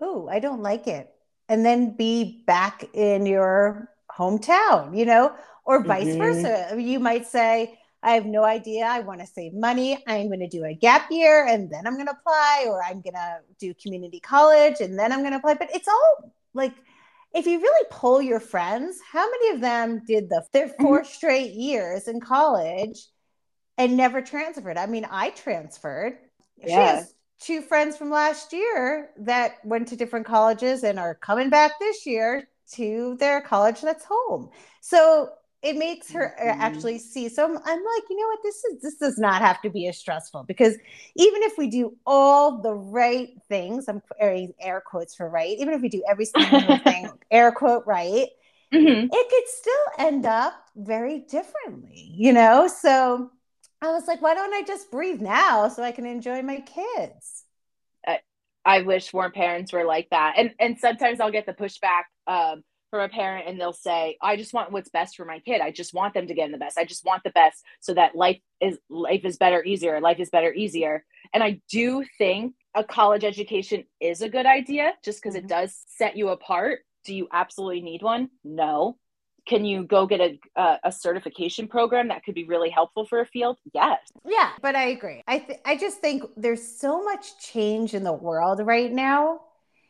[0.00, 1.10] Oh, I don't like it.
[1.48, 6.18] And then be back in your hometown, you know, or vice mm-hmm.
[6.18, 6.80] versa.
[6.80, 8.84] You might say, I have no idea.
[8.84, 10.04] I want to save money.
[10.06, 13.00] I'm going to do a gap year and then I'm going to apply, or I'm
[13.00, 15.54] going to do community college and then I'm going to apply.
[15.54, 16.74] But it's all like,
[17.34, 21.06] if you really poll your friends, how many of them did the their 4 mm-hmm.
[21.06, 23.06] straight years in college
[23.78, 24.76] and never transferred?
[24.76, 26.18] I mean, I transferred.
[26.58, 26.66] Yeah.
[26.66, 31.48] She has two friends from last year that went to different colleges and are coming
[31.48, 34.50] back this year to their college that's home.
[34.80, 35.30] So
[35.64, 36.60] it makes her uh, mm-hmm.
[36.60, 37.28] actually see.
[37.28, 38.40] So I'm, I'm, like, you know what?
[38.42, 40.74] This is this does not have to be as stressful because
[41.16, 45.56] even if we do all the right things, I'm air quotes for right.
[45.58, 48.28] Even if we do every single thing, air quote right,
[48.72, 49.08] mm-hmm.
[49.10, 52.68] it could still end up very differently, you know.
[52.68, 53.30] So
[53.80, 57.44] I was like, why don't I just breathe now so I can enjoy my kids?
[58.06, 58.18] I,
[58.66, 62.02] I wish more parents were like that, and and sometimes I'll get the pushback.
[62.26, 65.60] Um, from a parent and they'll say i just want what's best for my kid.
[65.60, 66.78] I just want them to get in the best.
[66.78, 70.30] I just want the best so that life is life is better easier life is
[70.30, 71.04] better easier.
[71.32, 75.46] And i do think a college education is a good idea just because mm-hmm.
[75.46, 76.80] it does set you apart.
[77.04, 78.30] Do you absolutely need one?
[78.44, 78.96] No.
[79.44, 83.18] Can you go get a, a, a certification program that could be really helpful for
[83.20, 83.56] a field?
[83.72, 83.98] Yes.
[84.24, 85.24] Yeah but i agree.
[85.26, 89.40] I th- i just think there's so much change in the world right now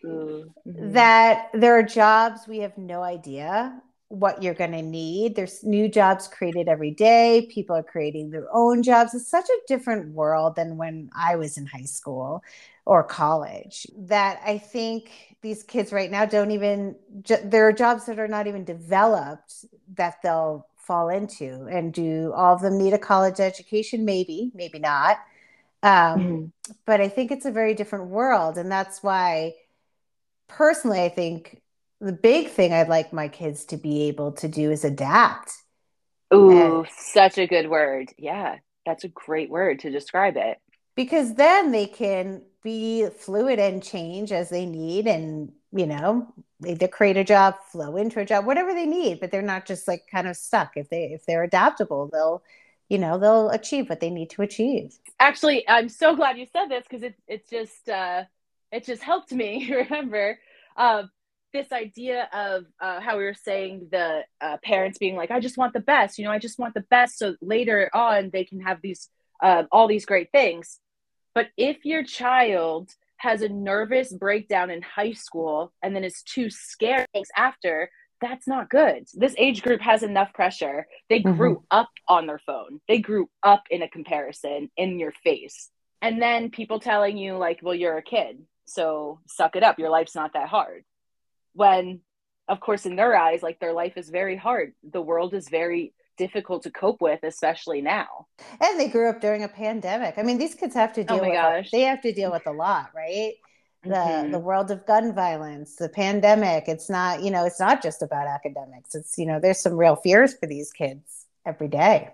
[0.04, 0.92] mm-hmm.
[0.92, 5.34] that there are jobs we have no idea what you're going to need.
[5.34, 7.48] There's new jobs created every day.
[7.50, 9.14] People are creating their own jobs.
[9.14, 12.42] It's such a different world than when I was in high school
[12.86, 16.96] or college that I think these kids right now don't even,
[17.44, 19.64] there are jobs that are not even developed
[19.94, 21.66] that they'll fall into.
[21.70, 24.04] And do all of them need a college education?
[24.04, 25.18] Maybe, maybe not.
[25.82, 26.52] Um, mm
[26.86, 28.58] But I think it's a very different world.
[28.58, 29.54] And that's why
[30.48, 31.60] personally, I think
[32.00, 35.52] the big thing I'd like my kids to be able to do is adapt.
[36.32, 38.10] Ooh, and, such a good word.
[38.18, 40.58] Yeah, that's a great word to describe it.
[40.96, 46.32] Because then they can be fluid and change as they need and, you know,
[46.66, 49.88] either create a job, flow into a job, whatever they need, but they're not just
[49.88, 50.72] like kind of stuck.
[50.76, 52.42] If they if they're adaptable, they'll
[52.88, 56.66] you know they'll achieve what they need to achieve actually i'm so glad you said
[56.66, 58.24] this because it, it's just uh
[58.74, 60.38] it just helped me remember
[60.76, 61.04] uh,
[61.52, 65.56] this idea of uh, how we were saying the uh, parents being like, I just
[65.56, 67.16] want the best, you know, I just want the best.
[67.16, 69.08] So later on, they can have these,
[69.42, 70.80] uh, all these great things.
[71.34, 76.50] But if your child has a nervous breakdown in high school and then is too
[76.50, 77.06] scared
[77.36, 79.06] after, that's not good.
[79.14, 80.86] This age group has enough pressure.
[81.08, 81.78] They grew mm-hmm.
[81.78, 82.80] up on their phone.
[82.88, 85.70] They grew up in a comparison in your face.
[86.02, 88.44] And then people telling you like, well, you're a kid.
[88.66, 89.78] So suck it up.
[89.78, 90.84] Your life's not that hard.
[91.52, 92.00] When,
[92.48, 94.72] of course, in their eyes, like their life is very hard.
[94.82, 98.26] The world is very difficult to cope with, especially now.
[98.60, 100.14] And they grew up during a pandemic.
[100.16, 101.70] I mean, these kids have to oh deal oh with gosh.
[101.70, 103.34] they have to deal with a lot, right?
[103.82, 104.30] The mm-hmm.
[104.30, 106.64] the world of gun violence, the pandemic.
[106.68, 108.94] It's not, you know, it's not just about academics.
[108.94, 112.10] It's, you know, there's some real fears for these kids every day.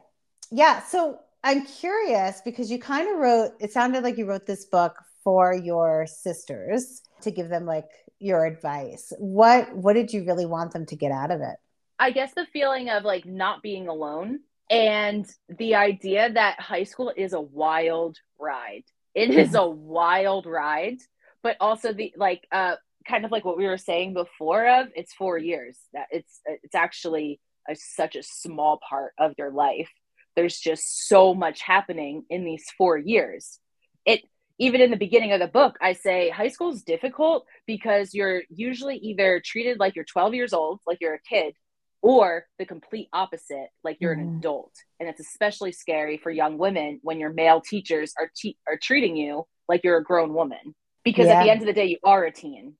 [0.50, 0.82] Yeah.
[0.82, 4.96] So I'm curious because you kind of wrote, it sounded like you wrote this book
[5.24, 9.12] for your sisters to give them like your advice?
[9.18, 11.56] What what did you really want them to get out of it?
[11.98, 17.12] I guess the feeling of like not being alone and the idea that high school
[17.16, 18.84] is a wild ride.
[19.14, 20.98] It is a wild ride
[21.42, 22.76] but also the like uh
[23.08, 25.78] kind of like what we were saying before of it's four years.
[25.92, 29.90] That it's it's actually a, such a small part of your life.
[30.36, 33.58] There's just so much happening in these four years.
[34.04, 34.22] It
[34.60, 38.42] even in the beginning of the book, I say high school is difficult because you're
[38.50, 41.54] usually either treated like you're 12 years old, like you're a kid,
[42.02, 44.20] or the complete opposite, like you're mm.
[44.20, 44.74] an adult.
[45.00, 49.16] And it's especially scary for young women when your male teachers are te- are treating
[49.16, 50.74] you like you're a grown woman.
[51.04, 51.40] Because yeah.
[51.40, 52.74] at the end of the day, you are a teen.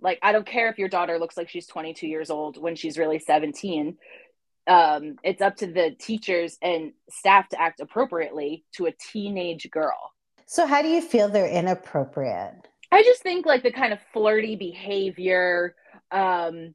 [0.00, 2.96] Like I don't care if your daughter looks like she's 22 years old when she's
[2.96, 3.98] really 17.
[4.66, 10.12] Um, it's up to the teachers and staff to act appropriately to a teenage girl
[10.50, 12.66] so, how do you feel they're inappropriate?
[12.90, 15.74] I just think like the kind of flirty behavior,
[16.10, 16.74] um,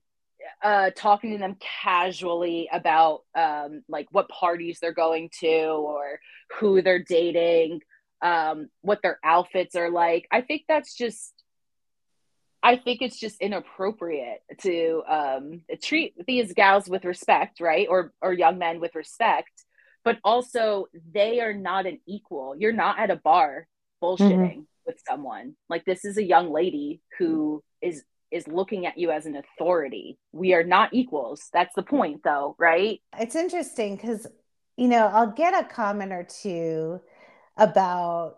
[0.64, 6.20] uh, talking to them casually about um, like what parties they're going to or
[6.60, 7.82] who they're dating,
[8.22, 10.28] um, what their outfits are like.
[10.32, 11.34] I think that's just
[12.62, 17.88] I think it's just inappropriate to um, treat these gals with respect, right?
[17.90, 19.66] Or or young men with respect,
[20.04, 22.56] but also they are not an equal.
[22.58, 23.68] You're not at a bar
[24.02, 24.62] bullshitting mm-hmm.
[24.86, 25.56] with someone.
[25.70, 30.18] Like this is a young lady who is is looking at you as an authority.
[30.32, 31.50] We are not equals.
[31.54, 33.00] That's the point though, right?
[33.18, 34.28] It's interesting cuz
[34.76, 37.00] you know, I'll get a comment or two
[37.58, 38.38] about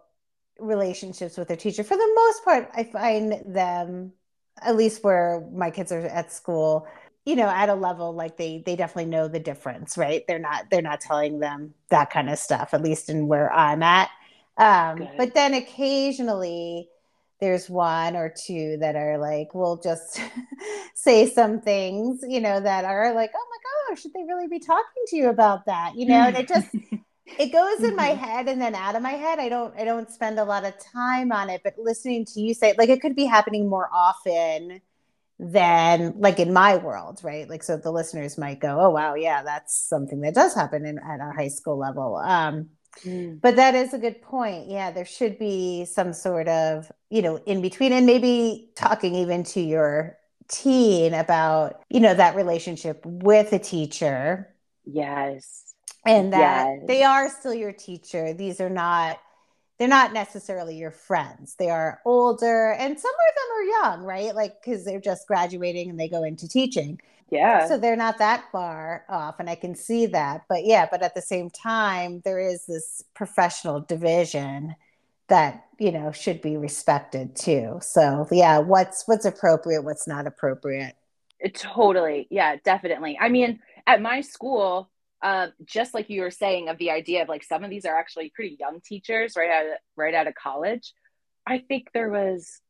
[0.59, 1.83] relationships with their teacher.
[1.83, 4.13] For the most part, I find them,
[4.61, 6.87] at least where my kids are at school,
[7.25, 10.23] you know, at a level like they they definitely know the difference, right?
[10.27, 13.81] They're not they're not telling them that kind of stuff, at least in where I'm
[13.83, 14.09] at.
[14.57, 16.87] Um, but then occasionally
[17.41, 20.21] there's one or two that are like, we'll just
[20.93, 24.59] say some things, you know, that are like, oh my gosh, should they really be
[24.59, 25.95] talking to you about that?
[25.95, 26.69] You know, and it just
[27.25, 28.23] it goes in my mm-hmm.
[28.23, 30.73] head and then out of my head i don't i don't spend a lot of
[30.77, 34.79] time on it but listening to you say like it could be happening more often
[35.39, 37.49] than like in my world right?
[37.49, 40.97] Like so the listeners might go oh wow yeah that's something that does happen in,
[40.99, 42.15] at a high school level.
[42.17, 42.69] Um
[43.03, 43.39] mm.
[43.41, 44.69] but that is a good point.
[44.69, 49.43] Yeah there should be some sort of you know in between and maybe talking even
[49.43, 50.17] to your
[50.47, 54.53] teen about you know that relationship with a teacher.
[54.85, 55.73] Yes.
[56.05, 56.83] And that yes.
[56.87, 58.33] they are still your teacher.
[58.33, 59.19] These are not
[59.77, 61.55] they're not necessarily your friends.
[61.55, 64.35] They are older and some of them are young right?
[64.35, 66.99] Like because they're just graduating and they go into teaching.
[67.29, 67.67] Yeah.
[67.67, 70.45] So they're not that far off and i can see that.
[70.47, 74.75] But yeah but at the same time there is this professional division
[75.27, 77.79] that you know should be respected too.
[77.81, 80.95] So yeah what's what's appropriate what's not appropriate?
[81.39, 82.27] It totally.
[82.29, 83.17] Yeah definitely.
[83.19, 84.89] I mean at my school
[85.25, 87.97] uh, just like you were saying of the idea of like some of these are
[87.97, 90.93] actually pretty young teachers right out of, right out of college
[91.47, 92.61] i think there was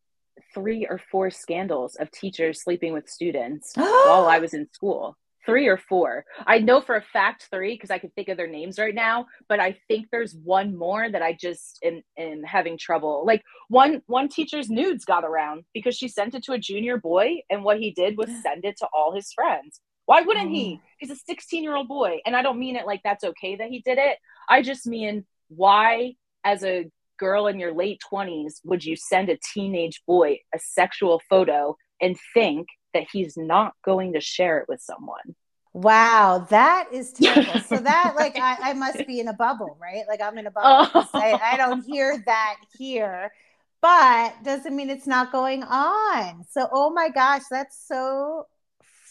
[0.53, 5.17] three or four scandals of teachers sleeping with students while i was in school.
[5.45, 6.25] Three or four.
[6.47, 9.27] I know for a fact three because i can think of their names right now
[9.47, 13.25] but i think there's one more that i just am, am having trouble.
[13.27, 17.41] Like one one teacher's nudes got around because she sent it to a junior boy
[17.49, 20.79] and what he did was send it to all his friends why wouldn't he?
[20.79, 20.87] Oh.
[20.99, 22.19] He's a 16 year old boy.
[22.25, 24.17] And I don't mean it like that's okay that he did it.
[24.47, 29.37] I just mean, why, as a girl in your late 20s, would you send a
[29.53, 34.81] teenage boy a sexual photo and think that he's not going to share it with
[34.81, 35.35] someone?
[35.73, 37.59] Wow, that is terrible.
[37.59, 40.03] so that like I, I, must be in a bubble, right?
[40.07, 40.89] Like I'm in a bubble.
[40.95, 41.09] Oh.
[41.13, 43.33] I, I don't hear that here,
[43.81, 46.45] but doesn't mean it's not going on.
[46.49, 48.45] So oh my gosh, that's so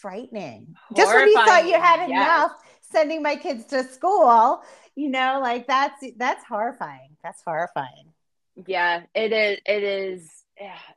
[0.05, 0.77] frightening.
[0.91, 0.97] Horrifying.
[0.97, 4.63] Just when you thought you had enough sending my kids to school,
[4.95, 7.17] you know, like that's that's horrifying.
[7.23, 8.13] That's horrifying.
[8.67, 9.59] Yeah, it is.
[9.67, 10.31] It is.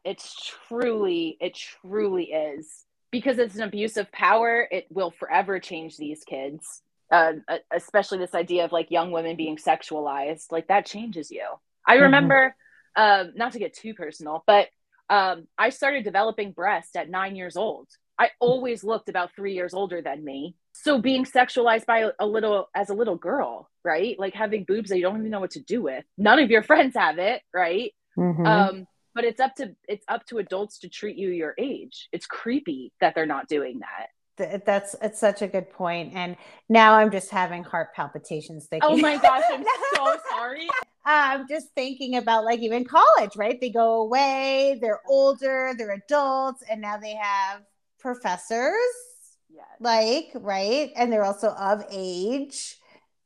[0.03, 4.67] It's truly, it truly is because it's an abuse of power.
[4.69, 6.81] It will forever change these kids.
[7.09, 7.35] Uh,
[7.73, 11.45] especially this idea of like young women being sexualized, like that changes you.
[11.87, 12.03] I mm-hmm.
[12.03, 12.53] remember,
[12.97, 13.29] mm-hmm.
[13.29, 14.67] um, not to get too personal, but
[15.09, 17.87] um, I started developing breast at nine years old.
[18.19, 20.55] I always looked about three years older than me.
[20.73, 24.17] So being sexualized by a little as a little girl, right?
[24.19, 26.03] Like having boobs that you don't even know what to do with.
[26.17, 27.93] None of your friends have it, right?
[28.17, 28.45] Mm-hmm.
[28.45, 32.07] Um, but it's up to it's up to adults to treat you your age.
[32.11, 36.37] It's creepy that they're not doing that that's it's such a good point and
[36.69, 40.67] now i'm just having heart palpitations thinking oh my gosh i'm so sorry
[41.05, 46.63] i'm just thinking about like even college right they go away they're older they're adults
[46.69, 47.61] and now they have
[47.99, 48.71] professors
[49.49, 49.65] yes.
[49.79, 50.91] like right?
[50.95, 52.77] And they're also of age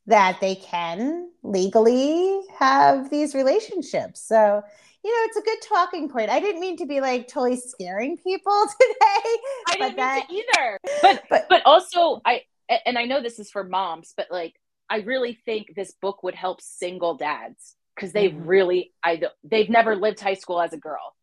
[0.06, 4.26] that they can legally have these relationships.
[4.26, 4.62] So
[5.04, 6.30] you know it's a good talking point.
[6.30, 9.36] I didn't mean to be like totally scaring people today
[9.68, 10.78] i didn't that, mean to either.
[11.02, 12.42] But, but but also i
[12.86, 14.54] and i know this is for moms but like
[14.88, 18.46] i really think this book would help single dads because they mm-hmm.
[18.46, 21.14] really i they've never lived high school as a girl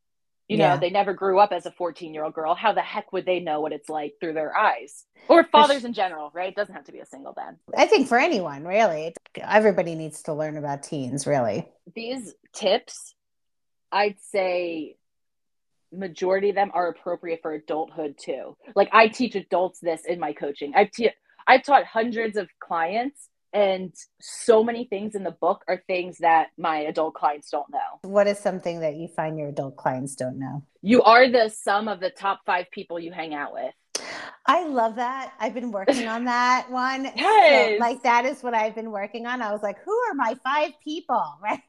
[0.49, 2.55] you know, they never grew up as a 14 year old girl.
[2.55, 5.05] How the heck would they know what it's like through their eyes?
[5.27, 6.49] Or fathers in general, right?
[6.49, 7.57] It doesn't have to be a single dad.
[7.77, 9.13] I think for anyone, really.
[9.35, 11.67] Everybody needs to learn about teens, really.
[11.93, 13.13] These tips,
[13.91, 14.95] I'd say
[15.91, 18.57] majority of them are appropriate for adulthood too.
[18.75, 20.73] Like I teach adults this in my coaching.
[20.75, 21.11] I've te-
[21.47, 26.47] I've taught hundreds of clients and so many things in the book are things that
[26.57, 27.99] my adult clients don't know.
[28.09, 30.63] What is something that you find your adult clients don't know?
[30.81, 33.73] You are the sum of the top five people you hang out with.
[34.45, 35.33] I love that.
[35.39, 37.05] I've been working on that one.
[37.15, 37.77] Yes.
[37.77, 39.41] So, like that is what I've been working on.
[39.41, 41.23] I was like, who are my five people?
[41.41, 41.59] Right.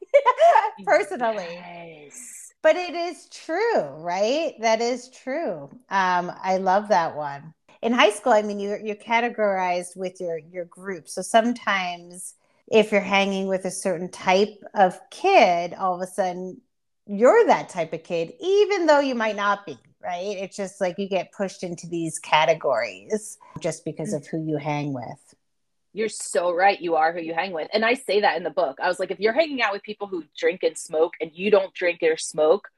[0.85, 1.47] Personally.
[1.55, 2.53] Yes.
[2.63, 4.55] but it is true, right?
[4.61, 5.71] That is true.
[5.91, 7.55] Um, I love that one.
[7.83, 11.09] In high school, I mean, you're, you're categorized with your, your group.
[11.09, 12.35] So sometimes
[12.71, 16.61] if you're hanging with a certain type of kid, all of a sudden
[17.07, 20.37] you're that type of kid, even though you might not be, right?
[20.39, 24.93] It's just like you get pushed into these categories just because of who you hang
[24.93, 25.35] with
[25.93, 26.81] you're so right.
[26.81, 27.69] You are who you hang with.
[27.73, 28.79] And I say that in the book.
[28.81, 31.51] I was like, if you're hanging out with people who drink and smoke and you
[31.51, 32.69] don't drink or smoke,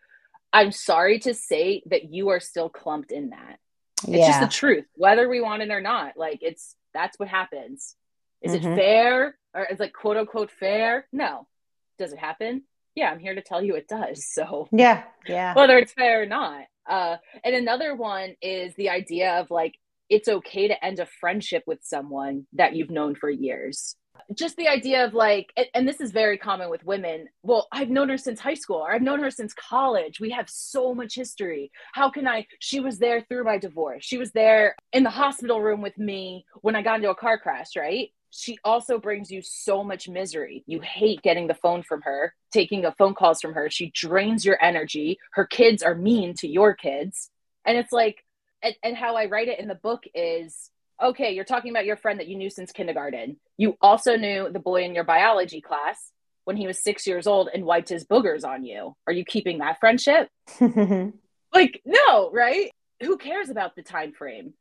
[0.52, 3.58] I'm sorry to say that you are still clumped in that.
[4.04, 4.26] It's yeah.
[4.28, 6.16] just the truth, whether we want it or not.
[6.16, 7.96] Like it's that's what happens.
[8.40, 8.72] Is mm-hmm.
[8.72, 11.06] it fair or is like quote unquote fair?
[11.12, 11.46] No.
[11.98, 12.62] Does it happen?
[12.94, 14.26] Yeah, I'm here to tell you it does.
[14.32, 15.54] So yeah, yeah.
[15.54, 16.64] Whether it's fair or not.
[16.88, 19.74] Uh, and another one is the idea of like
[20.08, 23.96] it's okay to end a friendship with someone that you've known for years
[24.34, 27.28] just the idea of like and, this is very common with women.
[27.42, 30.20] Well i've known her since high school or i've known her since college.
[30.20, 31.70] We have so much history.
[31.92, 34.04] How can i she was there through my divorce.
[34.04, 37.38] She was there in the hospital room with me when i got into a car
[37.38, 38.10] crash right?
[38.30, 40.64] She also brings you so much misery.
[40.66, 43.70] You hate getting the phone from her taking the phone calls from her.
[43.70, 45.18] She drains your energy.
[45.32, 47.30] Her kids are mean to your kids.
[47.64, 48.24] And it's like
[48.62, 50.70] and, and how I write it in the book is
[51.02, 53.36] okay, you're talking about your friend that you knew since kindergarten.
[53.56, 56.12] You also knew the boy in your biology class
[56.44, 58.94] when he was six years old and wiped his boogers on you.
[59.06, 60.28] Are you keeping that friendship?
[60.60, 62.70] like, no, right?
[63.02, 64.54] Who cares about the time frame?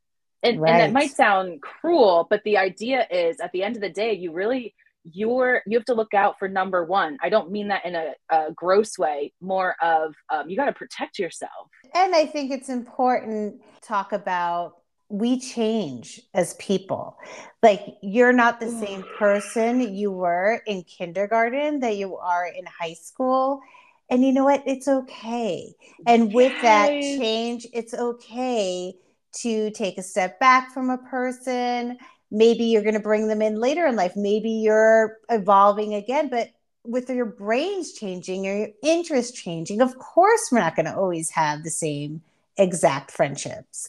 [0.43, 0.71] And, right.
[0.71, 4.13] and that might sound cruel, but the idea is at the end of the day,
[4.13, 4.73] you really
[5.03, 8.13] you're you have to look out for number one i don't mean that in a,
[8.29, 12.69] a gross way more of um, you got to protect yourself and i think it's
[12.69, 14.73] important to talk about
[15.11, 17.17] we change as people.
[17.61, 18.79] Like you're not the mm.
[18.79, 23.61] same person you were in kindergarten that you are in high school.
[24.09, 24.63] And you know what?
[24.65, 25.73] It's okay.
[26.07, 28.95] And with that change it's okay
[29.33, 31.97] to take a step back from a person.
[32.31, 34.15] Maybe you're going to bring them in later in life.
[34.15, 36.49] Maybe you're evolving again but
[36.83, 41.29] with your brains changing or your interest changing of course we're not going to always
[41.29, 42.23] have the same
[42.57, 43.87] exact friendships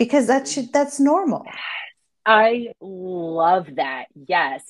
[0.00, 1.44] because that should that's normal.
[2.26, 4.06] I love that.
[4.26, 4.64] Yes.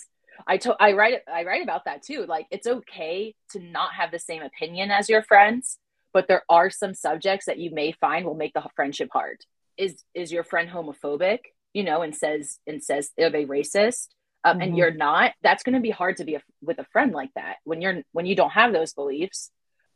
[0.47, 2.27] I to- i write i write about that too.
[2.27, 5.79] Like it's okay to not have the same opinion as your friends
[6.13, 9.39] but there are some subjects that you may find will make the friendship hard.
[9.77, 11.41] Is is your friend homophobic?
[11.73, 14.09] You know, and says and says are they racist,
[14.45, 14.63] um, mm-hmm.
[14.63, 17.31] and you're not, that's going to be hard to be a, with a friend like
[17.35, 19.51] that when you're when you don't have those beliefs.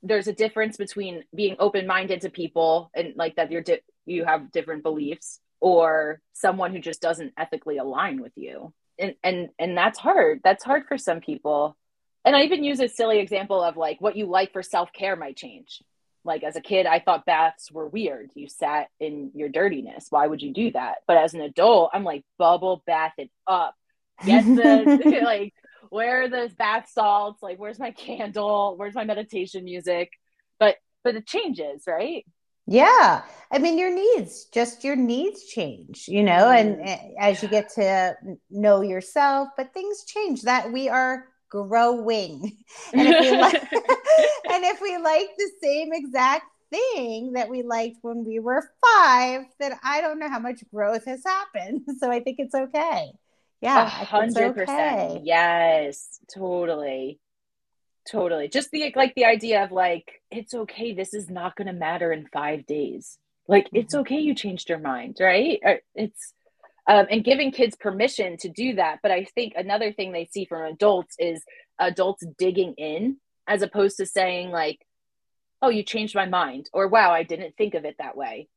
[0.05, 4.25] There's a difference between being open minded to people and like that you're di- you
[4.25, 9.77] have different beliefs, or someone who just doesn't ethically align with you, and and and
[9.77, 10.41] that's hard.
[10.45, 11.77] That's hard for some people.
[12.25, 15.17] And I even use a silly example of like what you like for self care
[15.17, 15.83] might change.
[16.25, 18.31] Like as a kid i thought baths were weird.
[18.35, 20.07] You sat in your dirtiness.
[20.11, 20.97] Why would you do that?
[21.07, 23.75] But as an adult i'm like bubble bath it up.
[24.25, 25.55] Get the like
[25.91, 30.11] where are the bath salts like where's my candle where's my meditation music
[30.59, 32.25] but but it changes right
[32.67, 33.23] yeah
[33.53, 37.13] i mean your needs just your needs change you know and mm.
[37.21, 38.15] as you get to
[38.51, 42.57] know yourself but things change that we are growing.
[42.93, 43.55] And if we like
[44.53, 49.43] and if we like the same exact thing that we liked when we were five,
[49.61, 51.83] then I don't know how much growth has happened.
[51.99, 53.13] So I think it's okay.
[53.65, 55.25] Yeah, hundred percent.
[55.25, 57.19] Yes, totally,
[58.11, 58.49] totally.
[58.49, 60.93] Just the like the idea of like it's okay.
[60.93, 63.19] This is not going to matter in five days.
[63.49, 63.77] Like mm-hmm.
[63.77, 64.19] it's okay.
[64.19, 65.61] You changed your mind, right?
[65.95, 66.35] It's
[66.87, 68.99] um, and giving kids permission to do that.
[69.03, 71.43] But I think another thing they see from adults is
[71.79, 74.87] adults digging in as opposed to saying, like,
[75.63, 78.49] oh, you changed my mind, or wow, I didn't think of it that way.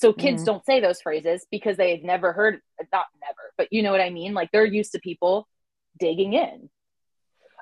[0.00, 0.46] So kids mm-hmm.
[0.46, 4.08] don't say those phrases because they've never heard, not never, but you know what I
[4.08, 4.32] mean?
[4.32, 5.46] Like they're used to people
[5.98, 6.70] digging in.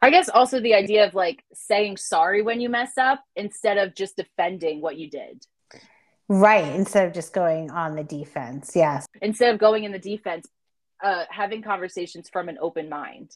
[0.00, 3.96] I guess also the idea of like saying sorry when you mess up instead of
[3.96, 5.44] just defending what you did.
[6.28, 6.72] Right.
[6.76, 8.70] Instead of just going on the defense.
[8.76, 9.08] Yes.
[9.20, 10.46] Instead of going in the defense,
[11.02, 13.32] uh, having conversations from an open mind.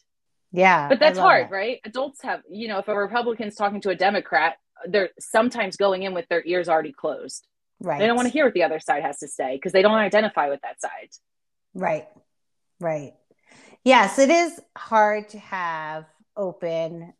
[0.53, 0.87] Yeah.
[0.87, 1.51] But that's hard, that.
[1.51, 1.79] right?
[1.83, 4.55] Adults have, you know, if a Republican's talking to a Democrat,
[4.87, 7.45] they're sometimes going in with their ears already closed.
[7.79, 7.99] Right.
[7.99, 9.93] They don't want to hear what the other side has to say because they don't
[9.93, 11.09] identify with that side.
[11.73, 12.07] Right.
[12.79, 13.13] Right.
[13.83, 16.05] Yes, it is hard to have
[16.37, 17.13] open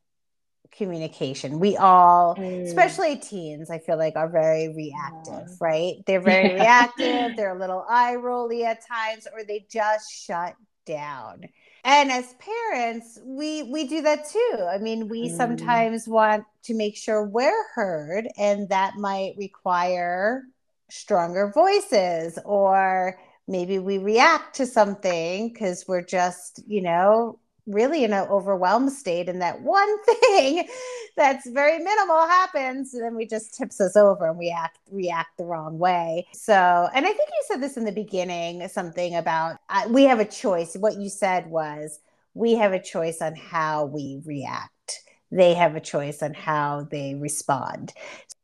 [0.71, 1.59] communication.
[1.59, 2.63] We all, mm.
[2.63, 5.55] especially teens, I feel like are very reactive, yeah.
[5.59, 5.95] right?
[6.07, 6.61] They're very yeah.
[6.61, 7.37] reactive.
[7.37, 11.43] They're a little eye rolly at times, or they just shut down.
[11.83, 15.37] And as parents we we do that too i mean we mm.
[15.37, 20.43] sometimes want to make sure we're heard and that might require
[20.89, 23.17] stronger voices or
[23.47, 29.29] maybe we react to something because we're just you know really in an overwhelmed state
[29.29, 30.67] and that one thing
[31.15, 35.37] that's very minimal happens and then we just tips us over and we act react
[35.37, 36.27] the wrong way.
[36.33, 40.19] So and i think you said this in the beginning something about uh, we have
[40.19, 40.75] a choice.
[40.75, 41.99] What you said was
[42.33, 45.03] we have a choice on how we react.
[45.31, 47.93] They have a choice on how they respond.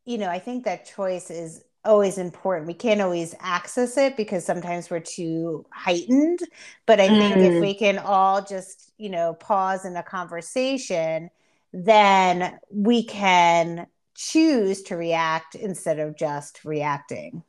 [0.04, 2.66] You know i think that choice is always important.
[2.66, 6.40] We can't always access it because sometimes we're too heightened.
[6.86, 7.56] But I think mm.
[7.56, 11.30] if we can all just, you know, pause in a conversation,
[11.72, 17.42] then we can choose to react instead of just reacting.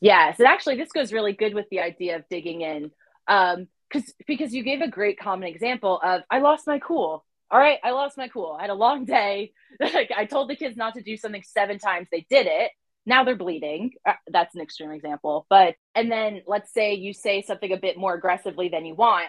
[0.00, 2.90] Yes, and actually, this goes really good with the idea of digging in,
[3.28, 7.24] um, because because you gave a great common example of I lost my cool.
[7.50, 8.56] All right, I lost my cool.
[8.58, 9.52] I had a long day.
[9.80, 12.08] I told the kids not to do something seven times.
[12.10, 12.72] They did it
[13.08, 13.92] now they're bleeding.
[14.06, 15.46] Uh, that's an extreme example.
[15.50, 19.28] But and then let's say you say something a bit more aggressively than you want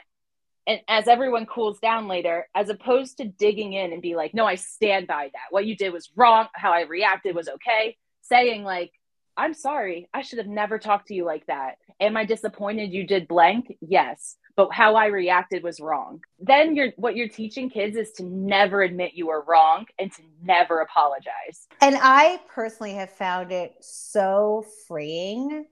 [0.70, 4.46] and as everyone cools down later as opposed to digging in and be like no
[4.46, 5.48] i stand by that.
[5.50, 6.48] What you did was wrong.
[6.54, 7.98] How i reacted was okay.
[8.22, 8.92] Saying like
[9.36, 10.08] i'm sorry.
[10.14, 11.76] I should have never talked to you like that.
[12.00, 13.76] Am i disappointed you did blank?
[13.82, 16.20] Yes but how I reacted was wrong.
[16.38, 20.22] Then you're what you're teaching kids is to never admit you were wrong and to
[20.44, 21.66] never apologize.
[21.80, 25.66] And I personally have found it so freeing mm.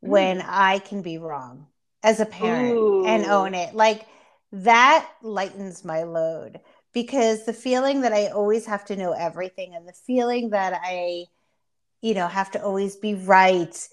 [0.00, 1.66] when I can be wrong
[2.02, 3.04] as a parent Ooh.
[3.04, 3.74] and own it.
[3.74, 4.06] Like
[4.52, 6.60] that lightens my load
[6.94, 11.26] because the feeling that I always have to know everything and the feeling that I
[12.00, 13.86] you know have to always be right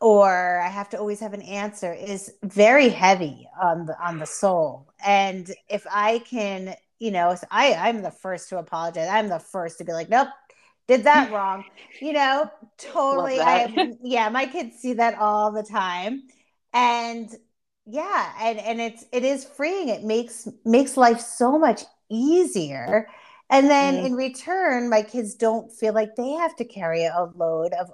[0.00, 4.26] or I have to always have an answer is very heavy on the on the
[4.26, 4.88] soul.
[5.04, 9.08] And if I can, you know, I I'm the first to apologize.
[9.10, 10.28] I'm the first to be like, nope,
[10.88, 11.64] did that wrong.
[12.00, 13.40] You know, totally.
[13.40, 16.22] I yeah, my kids see that all the time,
[16.72, 17.28] and
[17.86, 19.88] yeah, and and it's it is freeing.
[19.88, 23.08] It makes makes life so much easier.
[23.48, 24.06] And then mm.
[24.06, 27.90] in return, my kids don't feel like they have to carry a load of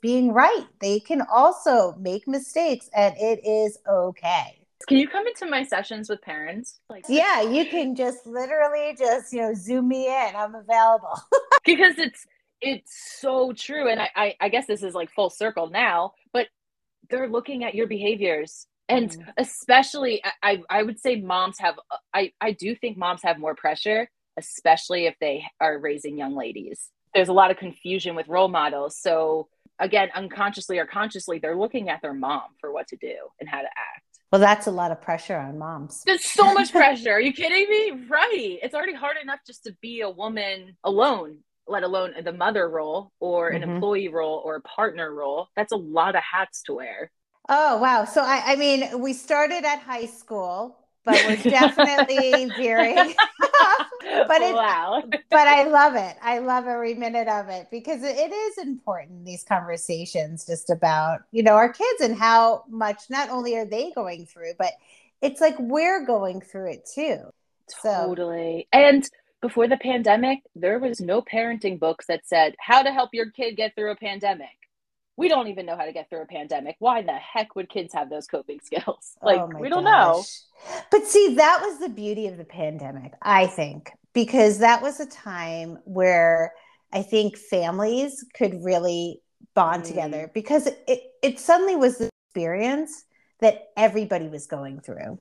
[0.00, 0.66] being right.
[0.80, 4.58] They can also make mistakes and it is okay.
[4.86, 6.78] Can you come into my sessions with parents?
[6.88, 10.36] Like Yeah, you can just literally just, you know, zoom me in.
[10.36, 11.20] I'm available.
[11.64, 12.26] because it's
[12.60, 13.88] it's so true.
[13.88, 16.48] And I, I, I guess this is like full circle now, but
[17.10, 18.66] they're looking at your behaviors.
[18.88, 19.32] And mm.
[19.36, 21.74] especially I, I would say moms have
[22.14, 26.88] I, I do think moms have more pressure, especially if they are raising young ladies.
[27.14, 28.96] There's a lot of confusion with role models.
[28.96, 33.48] So again, unconsciously or consciously, they're looking at their mom for what to do and
[33.48, 34.04] how to act.
[34.30, 36.02] Well, that's a lot of pressure on moms.
[36.04, 37.12] There's so much pressure.
[37.12, 38.06] Are you kidding me?
[38.08, 38.58] Right.
[38.62, 43.10] It's already hard enough just to be a woman alone, let alone the mother role
[43.20, 43.70] or an mm-hmm.
[43.72, 45.48] employee role or a partner role.
[45.56, 47.10] That's a lot of hats to wear.
[47.48, 48.04] Oh, wow.
[48.04, 53.14] So, I, I mean, we started at high school but we're definitely veering
[54.26, 55.02] but it, wow.
[55.30, 56.16] but I love it.
[56.22, 61.42] I love every minute of it because it is important these conversations just about, you
[61.42, 64.72] know, our kids and how much not only are they going through, but
[65.20, 67.18] it's like we're going through it too.
[67.82, 68.68] Totally.
[68.72, 68.78] So.
[68.78, 69.08] And
[69.40, 73.56] before the pandemic, there was no parenting books that said how to help your kid
[73.56, 74.48] get through a pandemic
[75.18, 76.76] we don't even know how to get through a pandemic.
[76.78, 79.16] Why the heck would kids have those coping skills?
[79.20, 79.92] Like, oh we don't gosh.
[79.92, 80.24] know.
[80.92, 85.06] But see, that was the beauty of the pandemic, I think, because that was a
[85.06, 86.52] time where
[86.92, 89.20] I think families could really
[89.54, 89.88] bond mm.
[89.88, 93.04] together because it, it suddenly was the experience
[93.40, 95.18] that everybody was going through.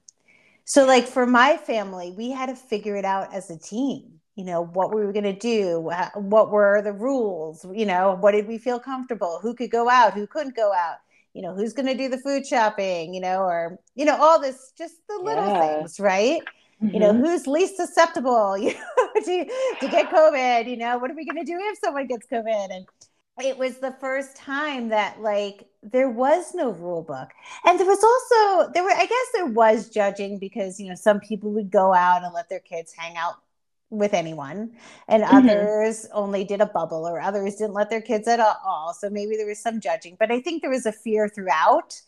[0.64, 4.46] So, like for my family, we had to figure it out as a team you
[4.46, 8.32] know what were we were going to do what were the rules you know what
[8.32, 10.98] did we feel comfortable who could go out who couldn't go out
[11.34, 14.40] you know who's going to do the food shopping you know or you know all
[14.40, 15.80] this just the little yeah.
[15.80, 16.42] things right
[16.82, 16.94] mm-hmm.
[16.94, 17.26] you know mm-hmm.
[17.26, 19.46] who's least susceptible you know to,
[19.82, 22.70] to get covid you know what are we going to do if someone gets covid
[22.72, 22.86] and
[23.44, 27.30] it was the first time that like there was no rule book
[27.66, 31.20] and there was also there were i guess there was judging because you know some
[31.20, 33.36] people would go out and let their kids hang out
[33.90, 34.72] with anyone
[35.08, 35.36] and mm-hmm.
[35.36, 39.38] others only did a bubble or others didn't let their kids at all so maybe
[39.38, 42.02] there was some judging but i think there was a fear throughout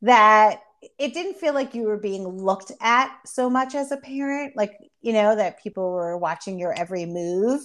[0.00, 0.62] that
[0.98, 4.72] it didn't feel like you were being looked at so much as a parent like
[5.00, 7.62] you know that people were watching your every move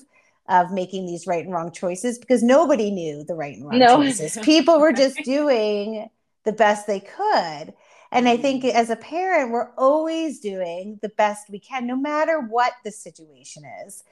[0.49, 3.97] of making these right and wrong choices because nobody knew the right and wrong no.
[3.97, 6.07] choices people were just doing
[6.43, 7.73] the best they could
[8.11, 12.39] And I think as a parent, we're always doing the best we can, no matter
[12.39, 14.03] what the situation is.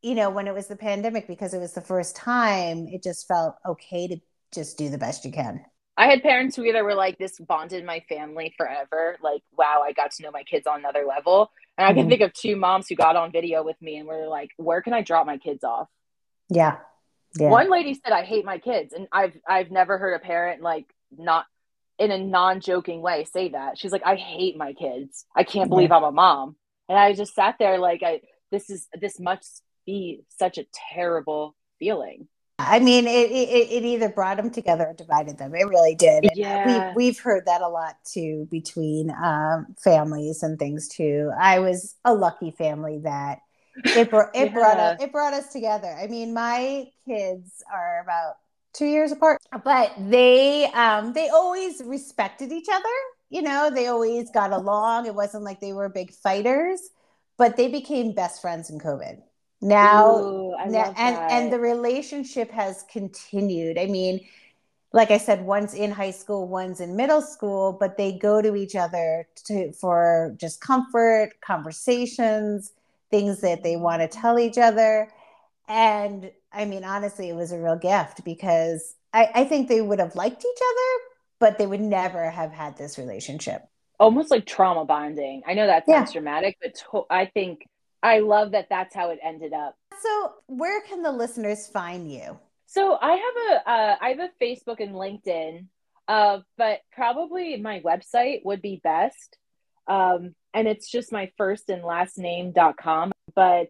[0.00, 3.28] You know, when it was the pandemic, because it was the first time, it just
[3.28, 4.16] felt okay to
[4.52, 5.64] just do the best you can.
[5.96, 9.16] I had parents who either were like, this bonded my family forever.
[9.22, 11.50] Like, wow, I got to know my kids on another level.
[11.76, 12.08] And I can mm-hmm.
[12.08, 14.94] think of two moms who got on video with me and were like, where can
[14.94, 15.88] I drop my kids off?
[16.48, 16.78] Yeah.
[17.38, 17.50] yeah.
[17.50, 18.94] One lady said, I hate my kids.
[18.94, 20.86] And I've, I've never heard a parent like
[21.16, 21.44] not
[22.02, 23.78] in a non-joking way say that.
[23.78, 25.24] She's like, I hate my kids.
[25.36, 25.98] I can't believe yeah.
[25.98, 26.56] I'm a mom.
[26.88, 31.54] And I just sat there like, I, this is, this must be such a terrible
[31.78, 32.26] feeling.
[32.58, 35.54] I mean, it, it, it either brought them together or divided them.
[35.54, 36.28] It really did.
[36.34, 36.88] Yeah.
[36.94, 41.30] We, we've heard that a lot too between um, families and things too.
[41.38, 43.38] I was a lucky family that
[43.84, 44.52] it, brought it yeah.
[44.52, 45.88] brought us, it brought us together.
[45.88, 48.34] I mean, my kids are about
[48.72, 52.84] two years apart, but they um, they always respected each other.
[53.30, 55.06] You know, they always got along.
[55.06, 56.80] It wasn't like they were big fighters,
[57.38, 59.22] but they became best friends in COVID
[59.62, 64.20] now Ooh, and and the relationship has continued i mean
[64.92, 68.56] like i said one's in high school one's in middle school but they go to
[68.56, 72.72] each other to for just comfort conversations
[73.10, 75.08] things that they want to tell each other
[75.68, 79.98] and i mean honestly it was a real gift because i, I think they would
[79.98, 81.04] have liked each other
[81.38, 83.62] but they would never have had this relationship
[83.98, 86.20] almost like trauma bonding i know that sounds yeah.
[86.20, 87.66] dramatic but to- i think
[88.02, 89.76] I love that that's how it ended up.
[90.00, 92.38] So, where can the listeners find you?
[92.66, 95.66] So, I have a uh, I have a Facebook and LinkedIn,
[96.08, 99.38] uh, but probably my website would be best.
[99.86, 103.12] Um, and it's just my first and last name.com.
[103.34, 103.68] But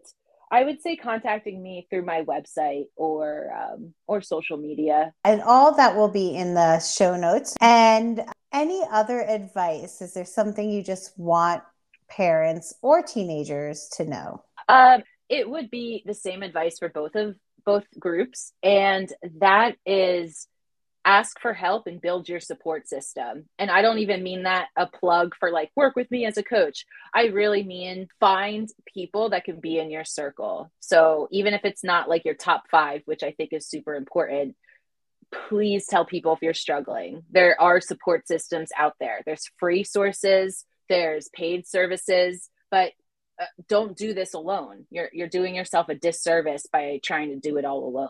[0.53, 5.11] I would say contacting me through my website or um, or social media.
[5.23, 7.55] And all that will be in the show notes.
[7.59, 8.23] And
[8.53, 9.99] any other advice?
[9.99, 11.63] Is there something you just want
[12.07, 14.43] parents or teenagers to know?
[14.69, 17.35] Um, it would be the same advice for both of
[17.65, 20.47] both groups, and that is
[21.05, 23.45] ask for help and build your support system.
[23.59, 26.43] And I don't even mean that a plug for like work with me as a
[26.43, 26.85] coach.
[27.13, 30.71] I really mean find people that can be in your circle.
[30.79, 34.55] So even if it's not like your top five, which I think is super important,
[35.49, 37.23] please tell people if you're struggling.
[37.31, 39.21] There are support systems out there.
[39.25, 42.91] There's free sources there's paid services, but
[43.41, 44.85] uh, don't do this alone.
[44.89, 48.09] You're you're doing yourself a disservice by trying to do it all alone.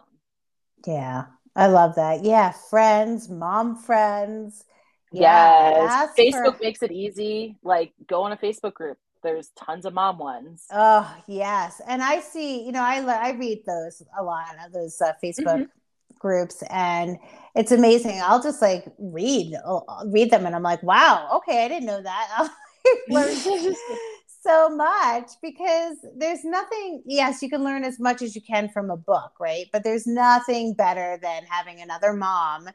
[0.86, 1.26] Yeah.
[1.56, 2.24] I love that.
[2.24, 4.64] Yeah, friends, mom friends.
[5.12, 6.12] Yeah, yes.
[6.18, 6.64] Facebook for...
[6.64, 7.58] makes it easy.
[7.64, 8.98] Like go on a Facebook group.
[9.22, 10.66] There's tons of mom ones.
[10.72, 11.82] Oh, yes.
[11.88, 15.46] And I see, you know, I I read those a lot of those uh, Facebook
[15.46, 15.64] mm-hmm
[16.24, 17.18] groups and
[17.54, 19.54] it's amazing i'll just like read
[20.06, 22.50] read them and i'm like wow okay i didn't know that
[24.44, 28.90] so much because there's nothing yes you can learn as much as you can from
[28.90, 29.66] a book right?
[29.72, 32.70] But there's nothing better than having another mom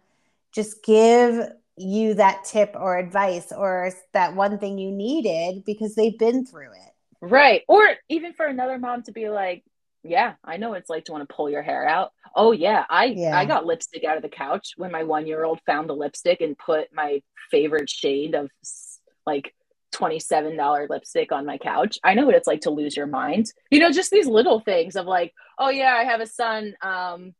[0.52, 6.18] just give you that tip or advice or that one thing you needed because they've
[6.18, 6.92] been through it.
[7.20, 7.62] Right.
[7.68, 9.64] Or even for another mom to be like
[10.04, 12.12] yeah i know it's like to want to pull your hair out.
[12.34, 13.36] Oh yeah i yeah.
[13.36, 16.40] i got lipstick out of the couch when my one year old found the lipstick
[16.40, 18.50] and put my favorite shade of
[19.26, 19.54] like
[19.94, 21.98] $27 lipstick on my couch.
[22.04, 23.52] I know what it's like to lose your mind.
[23.70, 27.34] You know, just these little things of like, oh yeah, I have a son um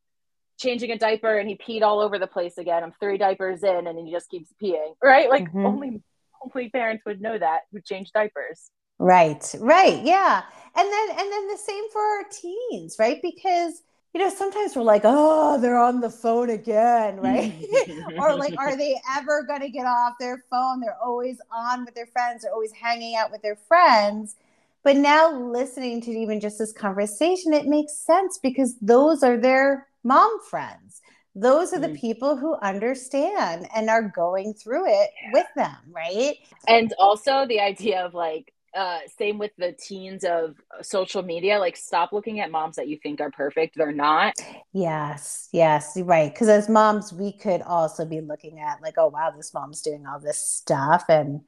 [0.59, 2.83] changing a diaper and he peed all over the place again.
[2.83, 4.95] I'm three diapers in and he just keeps peeing.
[5.03, 5.29] Right?
[5.29, 5.67] Like mm-hmm.
[5.67, 6.03] only
[6.43, 8.71] only parents would know that who change diapers.
[8.99, 9.55] Right.
[9.61, 10.03] Right.
[10.03, 10.43] Yeah.
[10.75, 13.21] And then and then the same for our teens, right?
[13.23, 13.83] Because
[14.19, 17.55] you know, sometimes we're like, oh, they're on the phone again, right?
[18.19, 20.81] or like, are they ever going to get off their phone?
[20.81, 24.35] They're always on with their friends, they're always hanging out with their friends.
[24.83, 29.87] But now, listening to even just this conversation, it makes sense because those are their
[30.03, 31.01] mom friends.
[31.37, 32.01] Those are the mm.
[32.01, 35.31] people who understand and are going through it yeah.
[35.33, 36.35] with them, right?
[36.66, 41.77] And also the idea of like, uh, same with the teens of social media like
[41.77, 43.77] stop looking at moms that you think are perfect.
[43.77, 44.35] They're not.
[44.73, 46.33] Yes yes right.
[46.33, 50.07] Because as moms we could also be looking at like oh wow this mom's doing
[50.07, 51.05] all this stuff.
[51.09, 51.43] And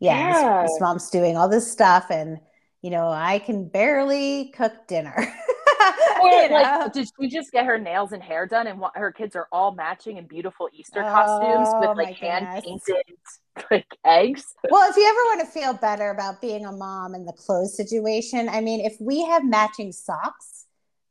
[0.00, 0.62] yeah, yeah.
[0.62, 2.10] This, this mom's doing all this stuff.
[2.10, 2.38] And
[2.86, 5.16] you know i can barely cook dinner
[6.22, 6.90] or like know?
[6.92, 10.16] did she just get her nails and hair done and her kids are all matching
[10.16, 13.04] in beautiful easter costumes oh, with like hand painted
[13.70, 14.54] like eggs.
[14.70, 17.76] Well, if you ever want to feel better about being a mom in the clothes
[17.76, 20.66] situation, I mean, if we have matching socks,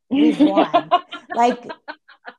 [0.10, 0.90] we've won.
[1.36, 1.66] like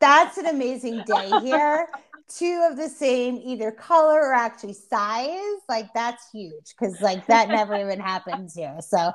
[0.00, 1.88] that's an amazing day here
[2.28, 7.48] two of the same either color or actually size, like that's huge because like that
[7.48, 8.76] never even happens here.
[8.80, 9.12] So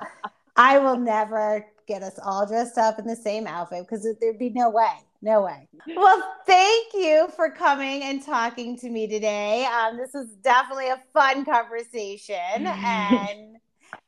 [0.56, 4.50] I will never get us all dressed up in the same outfit because there'd be
[4.50, 4.98] no way.
[5.22, 5.68] No way.
[5.96, 9.66] Well, thank you for coming and talking to me today.
[9.66, 13.58] Um, this was definitely a fun conversation and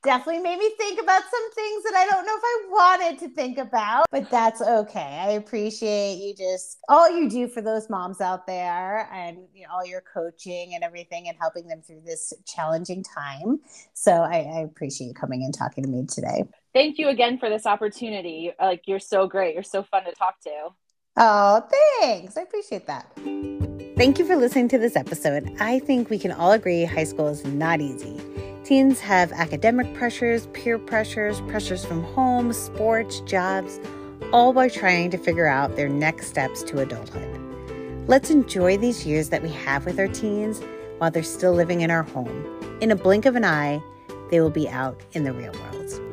[0.04, 3.30] definitely made me think about some things that I don't know if I wanted to
[3.30, 5.20] think about, but that's okay.
[5.22, 9.74] I appreciate you just all you do for those moms out there and you know,
[9.74, 13.60] all your coaching and everything and helping them through this challenging time.
[13.94, 16.44] So I, I appreciate you coming and talking to me today.
[16.74, 18.52] Thank you again for this opportunity.
[18.60, 19.54] Like you're so great.
[19.54, 20.70] You're so fun to talk to.
[21.16, 21.68] Oh,
[22.02, 22.36] thanks.
[22.36, 23.08] I appreciate that.
[23.96, 25.56] Thank you for listening to this episode.
[25.60, 28.20] I think we can all agree high school is not easy.
[28.64, 33.80] Teens have academic pressures, peer pressures, pressures from home, sports, jobs,
[34.32, 37.40] all while trying to figure out their next steps to adulthood.
[38.08, 40.60] Let's enjoy these years that we have with our teens
[40.98, 42.80] while they're still living in our home.
[42.82, 43.80] In a blink of an eye,
[44.32, 46.13] they will be out in the real world.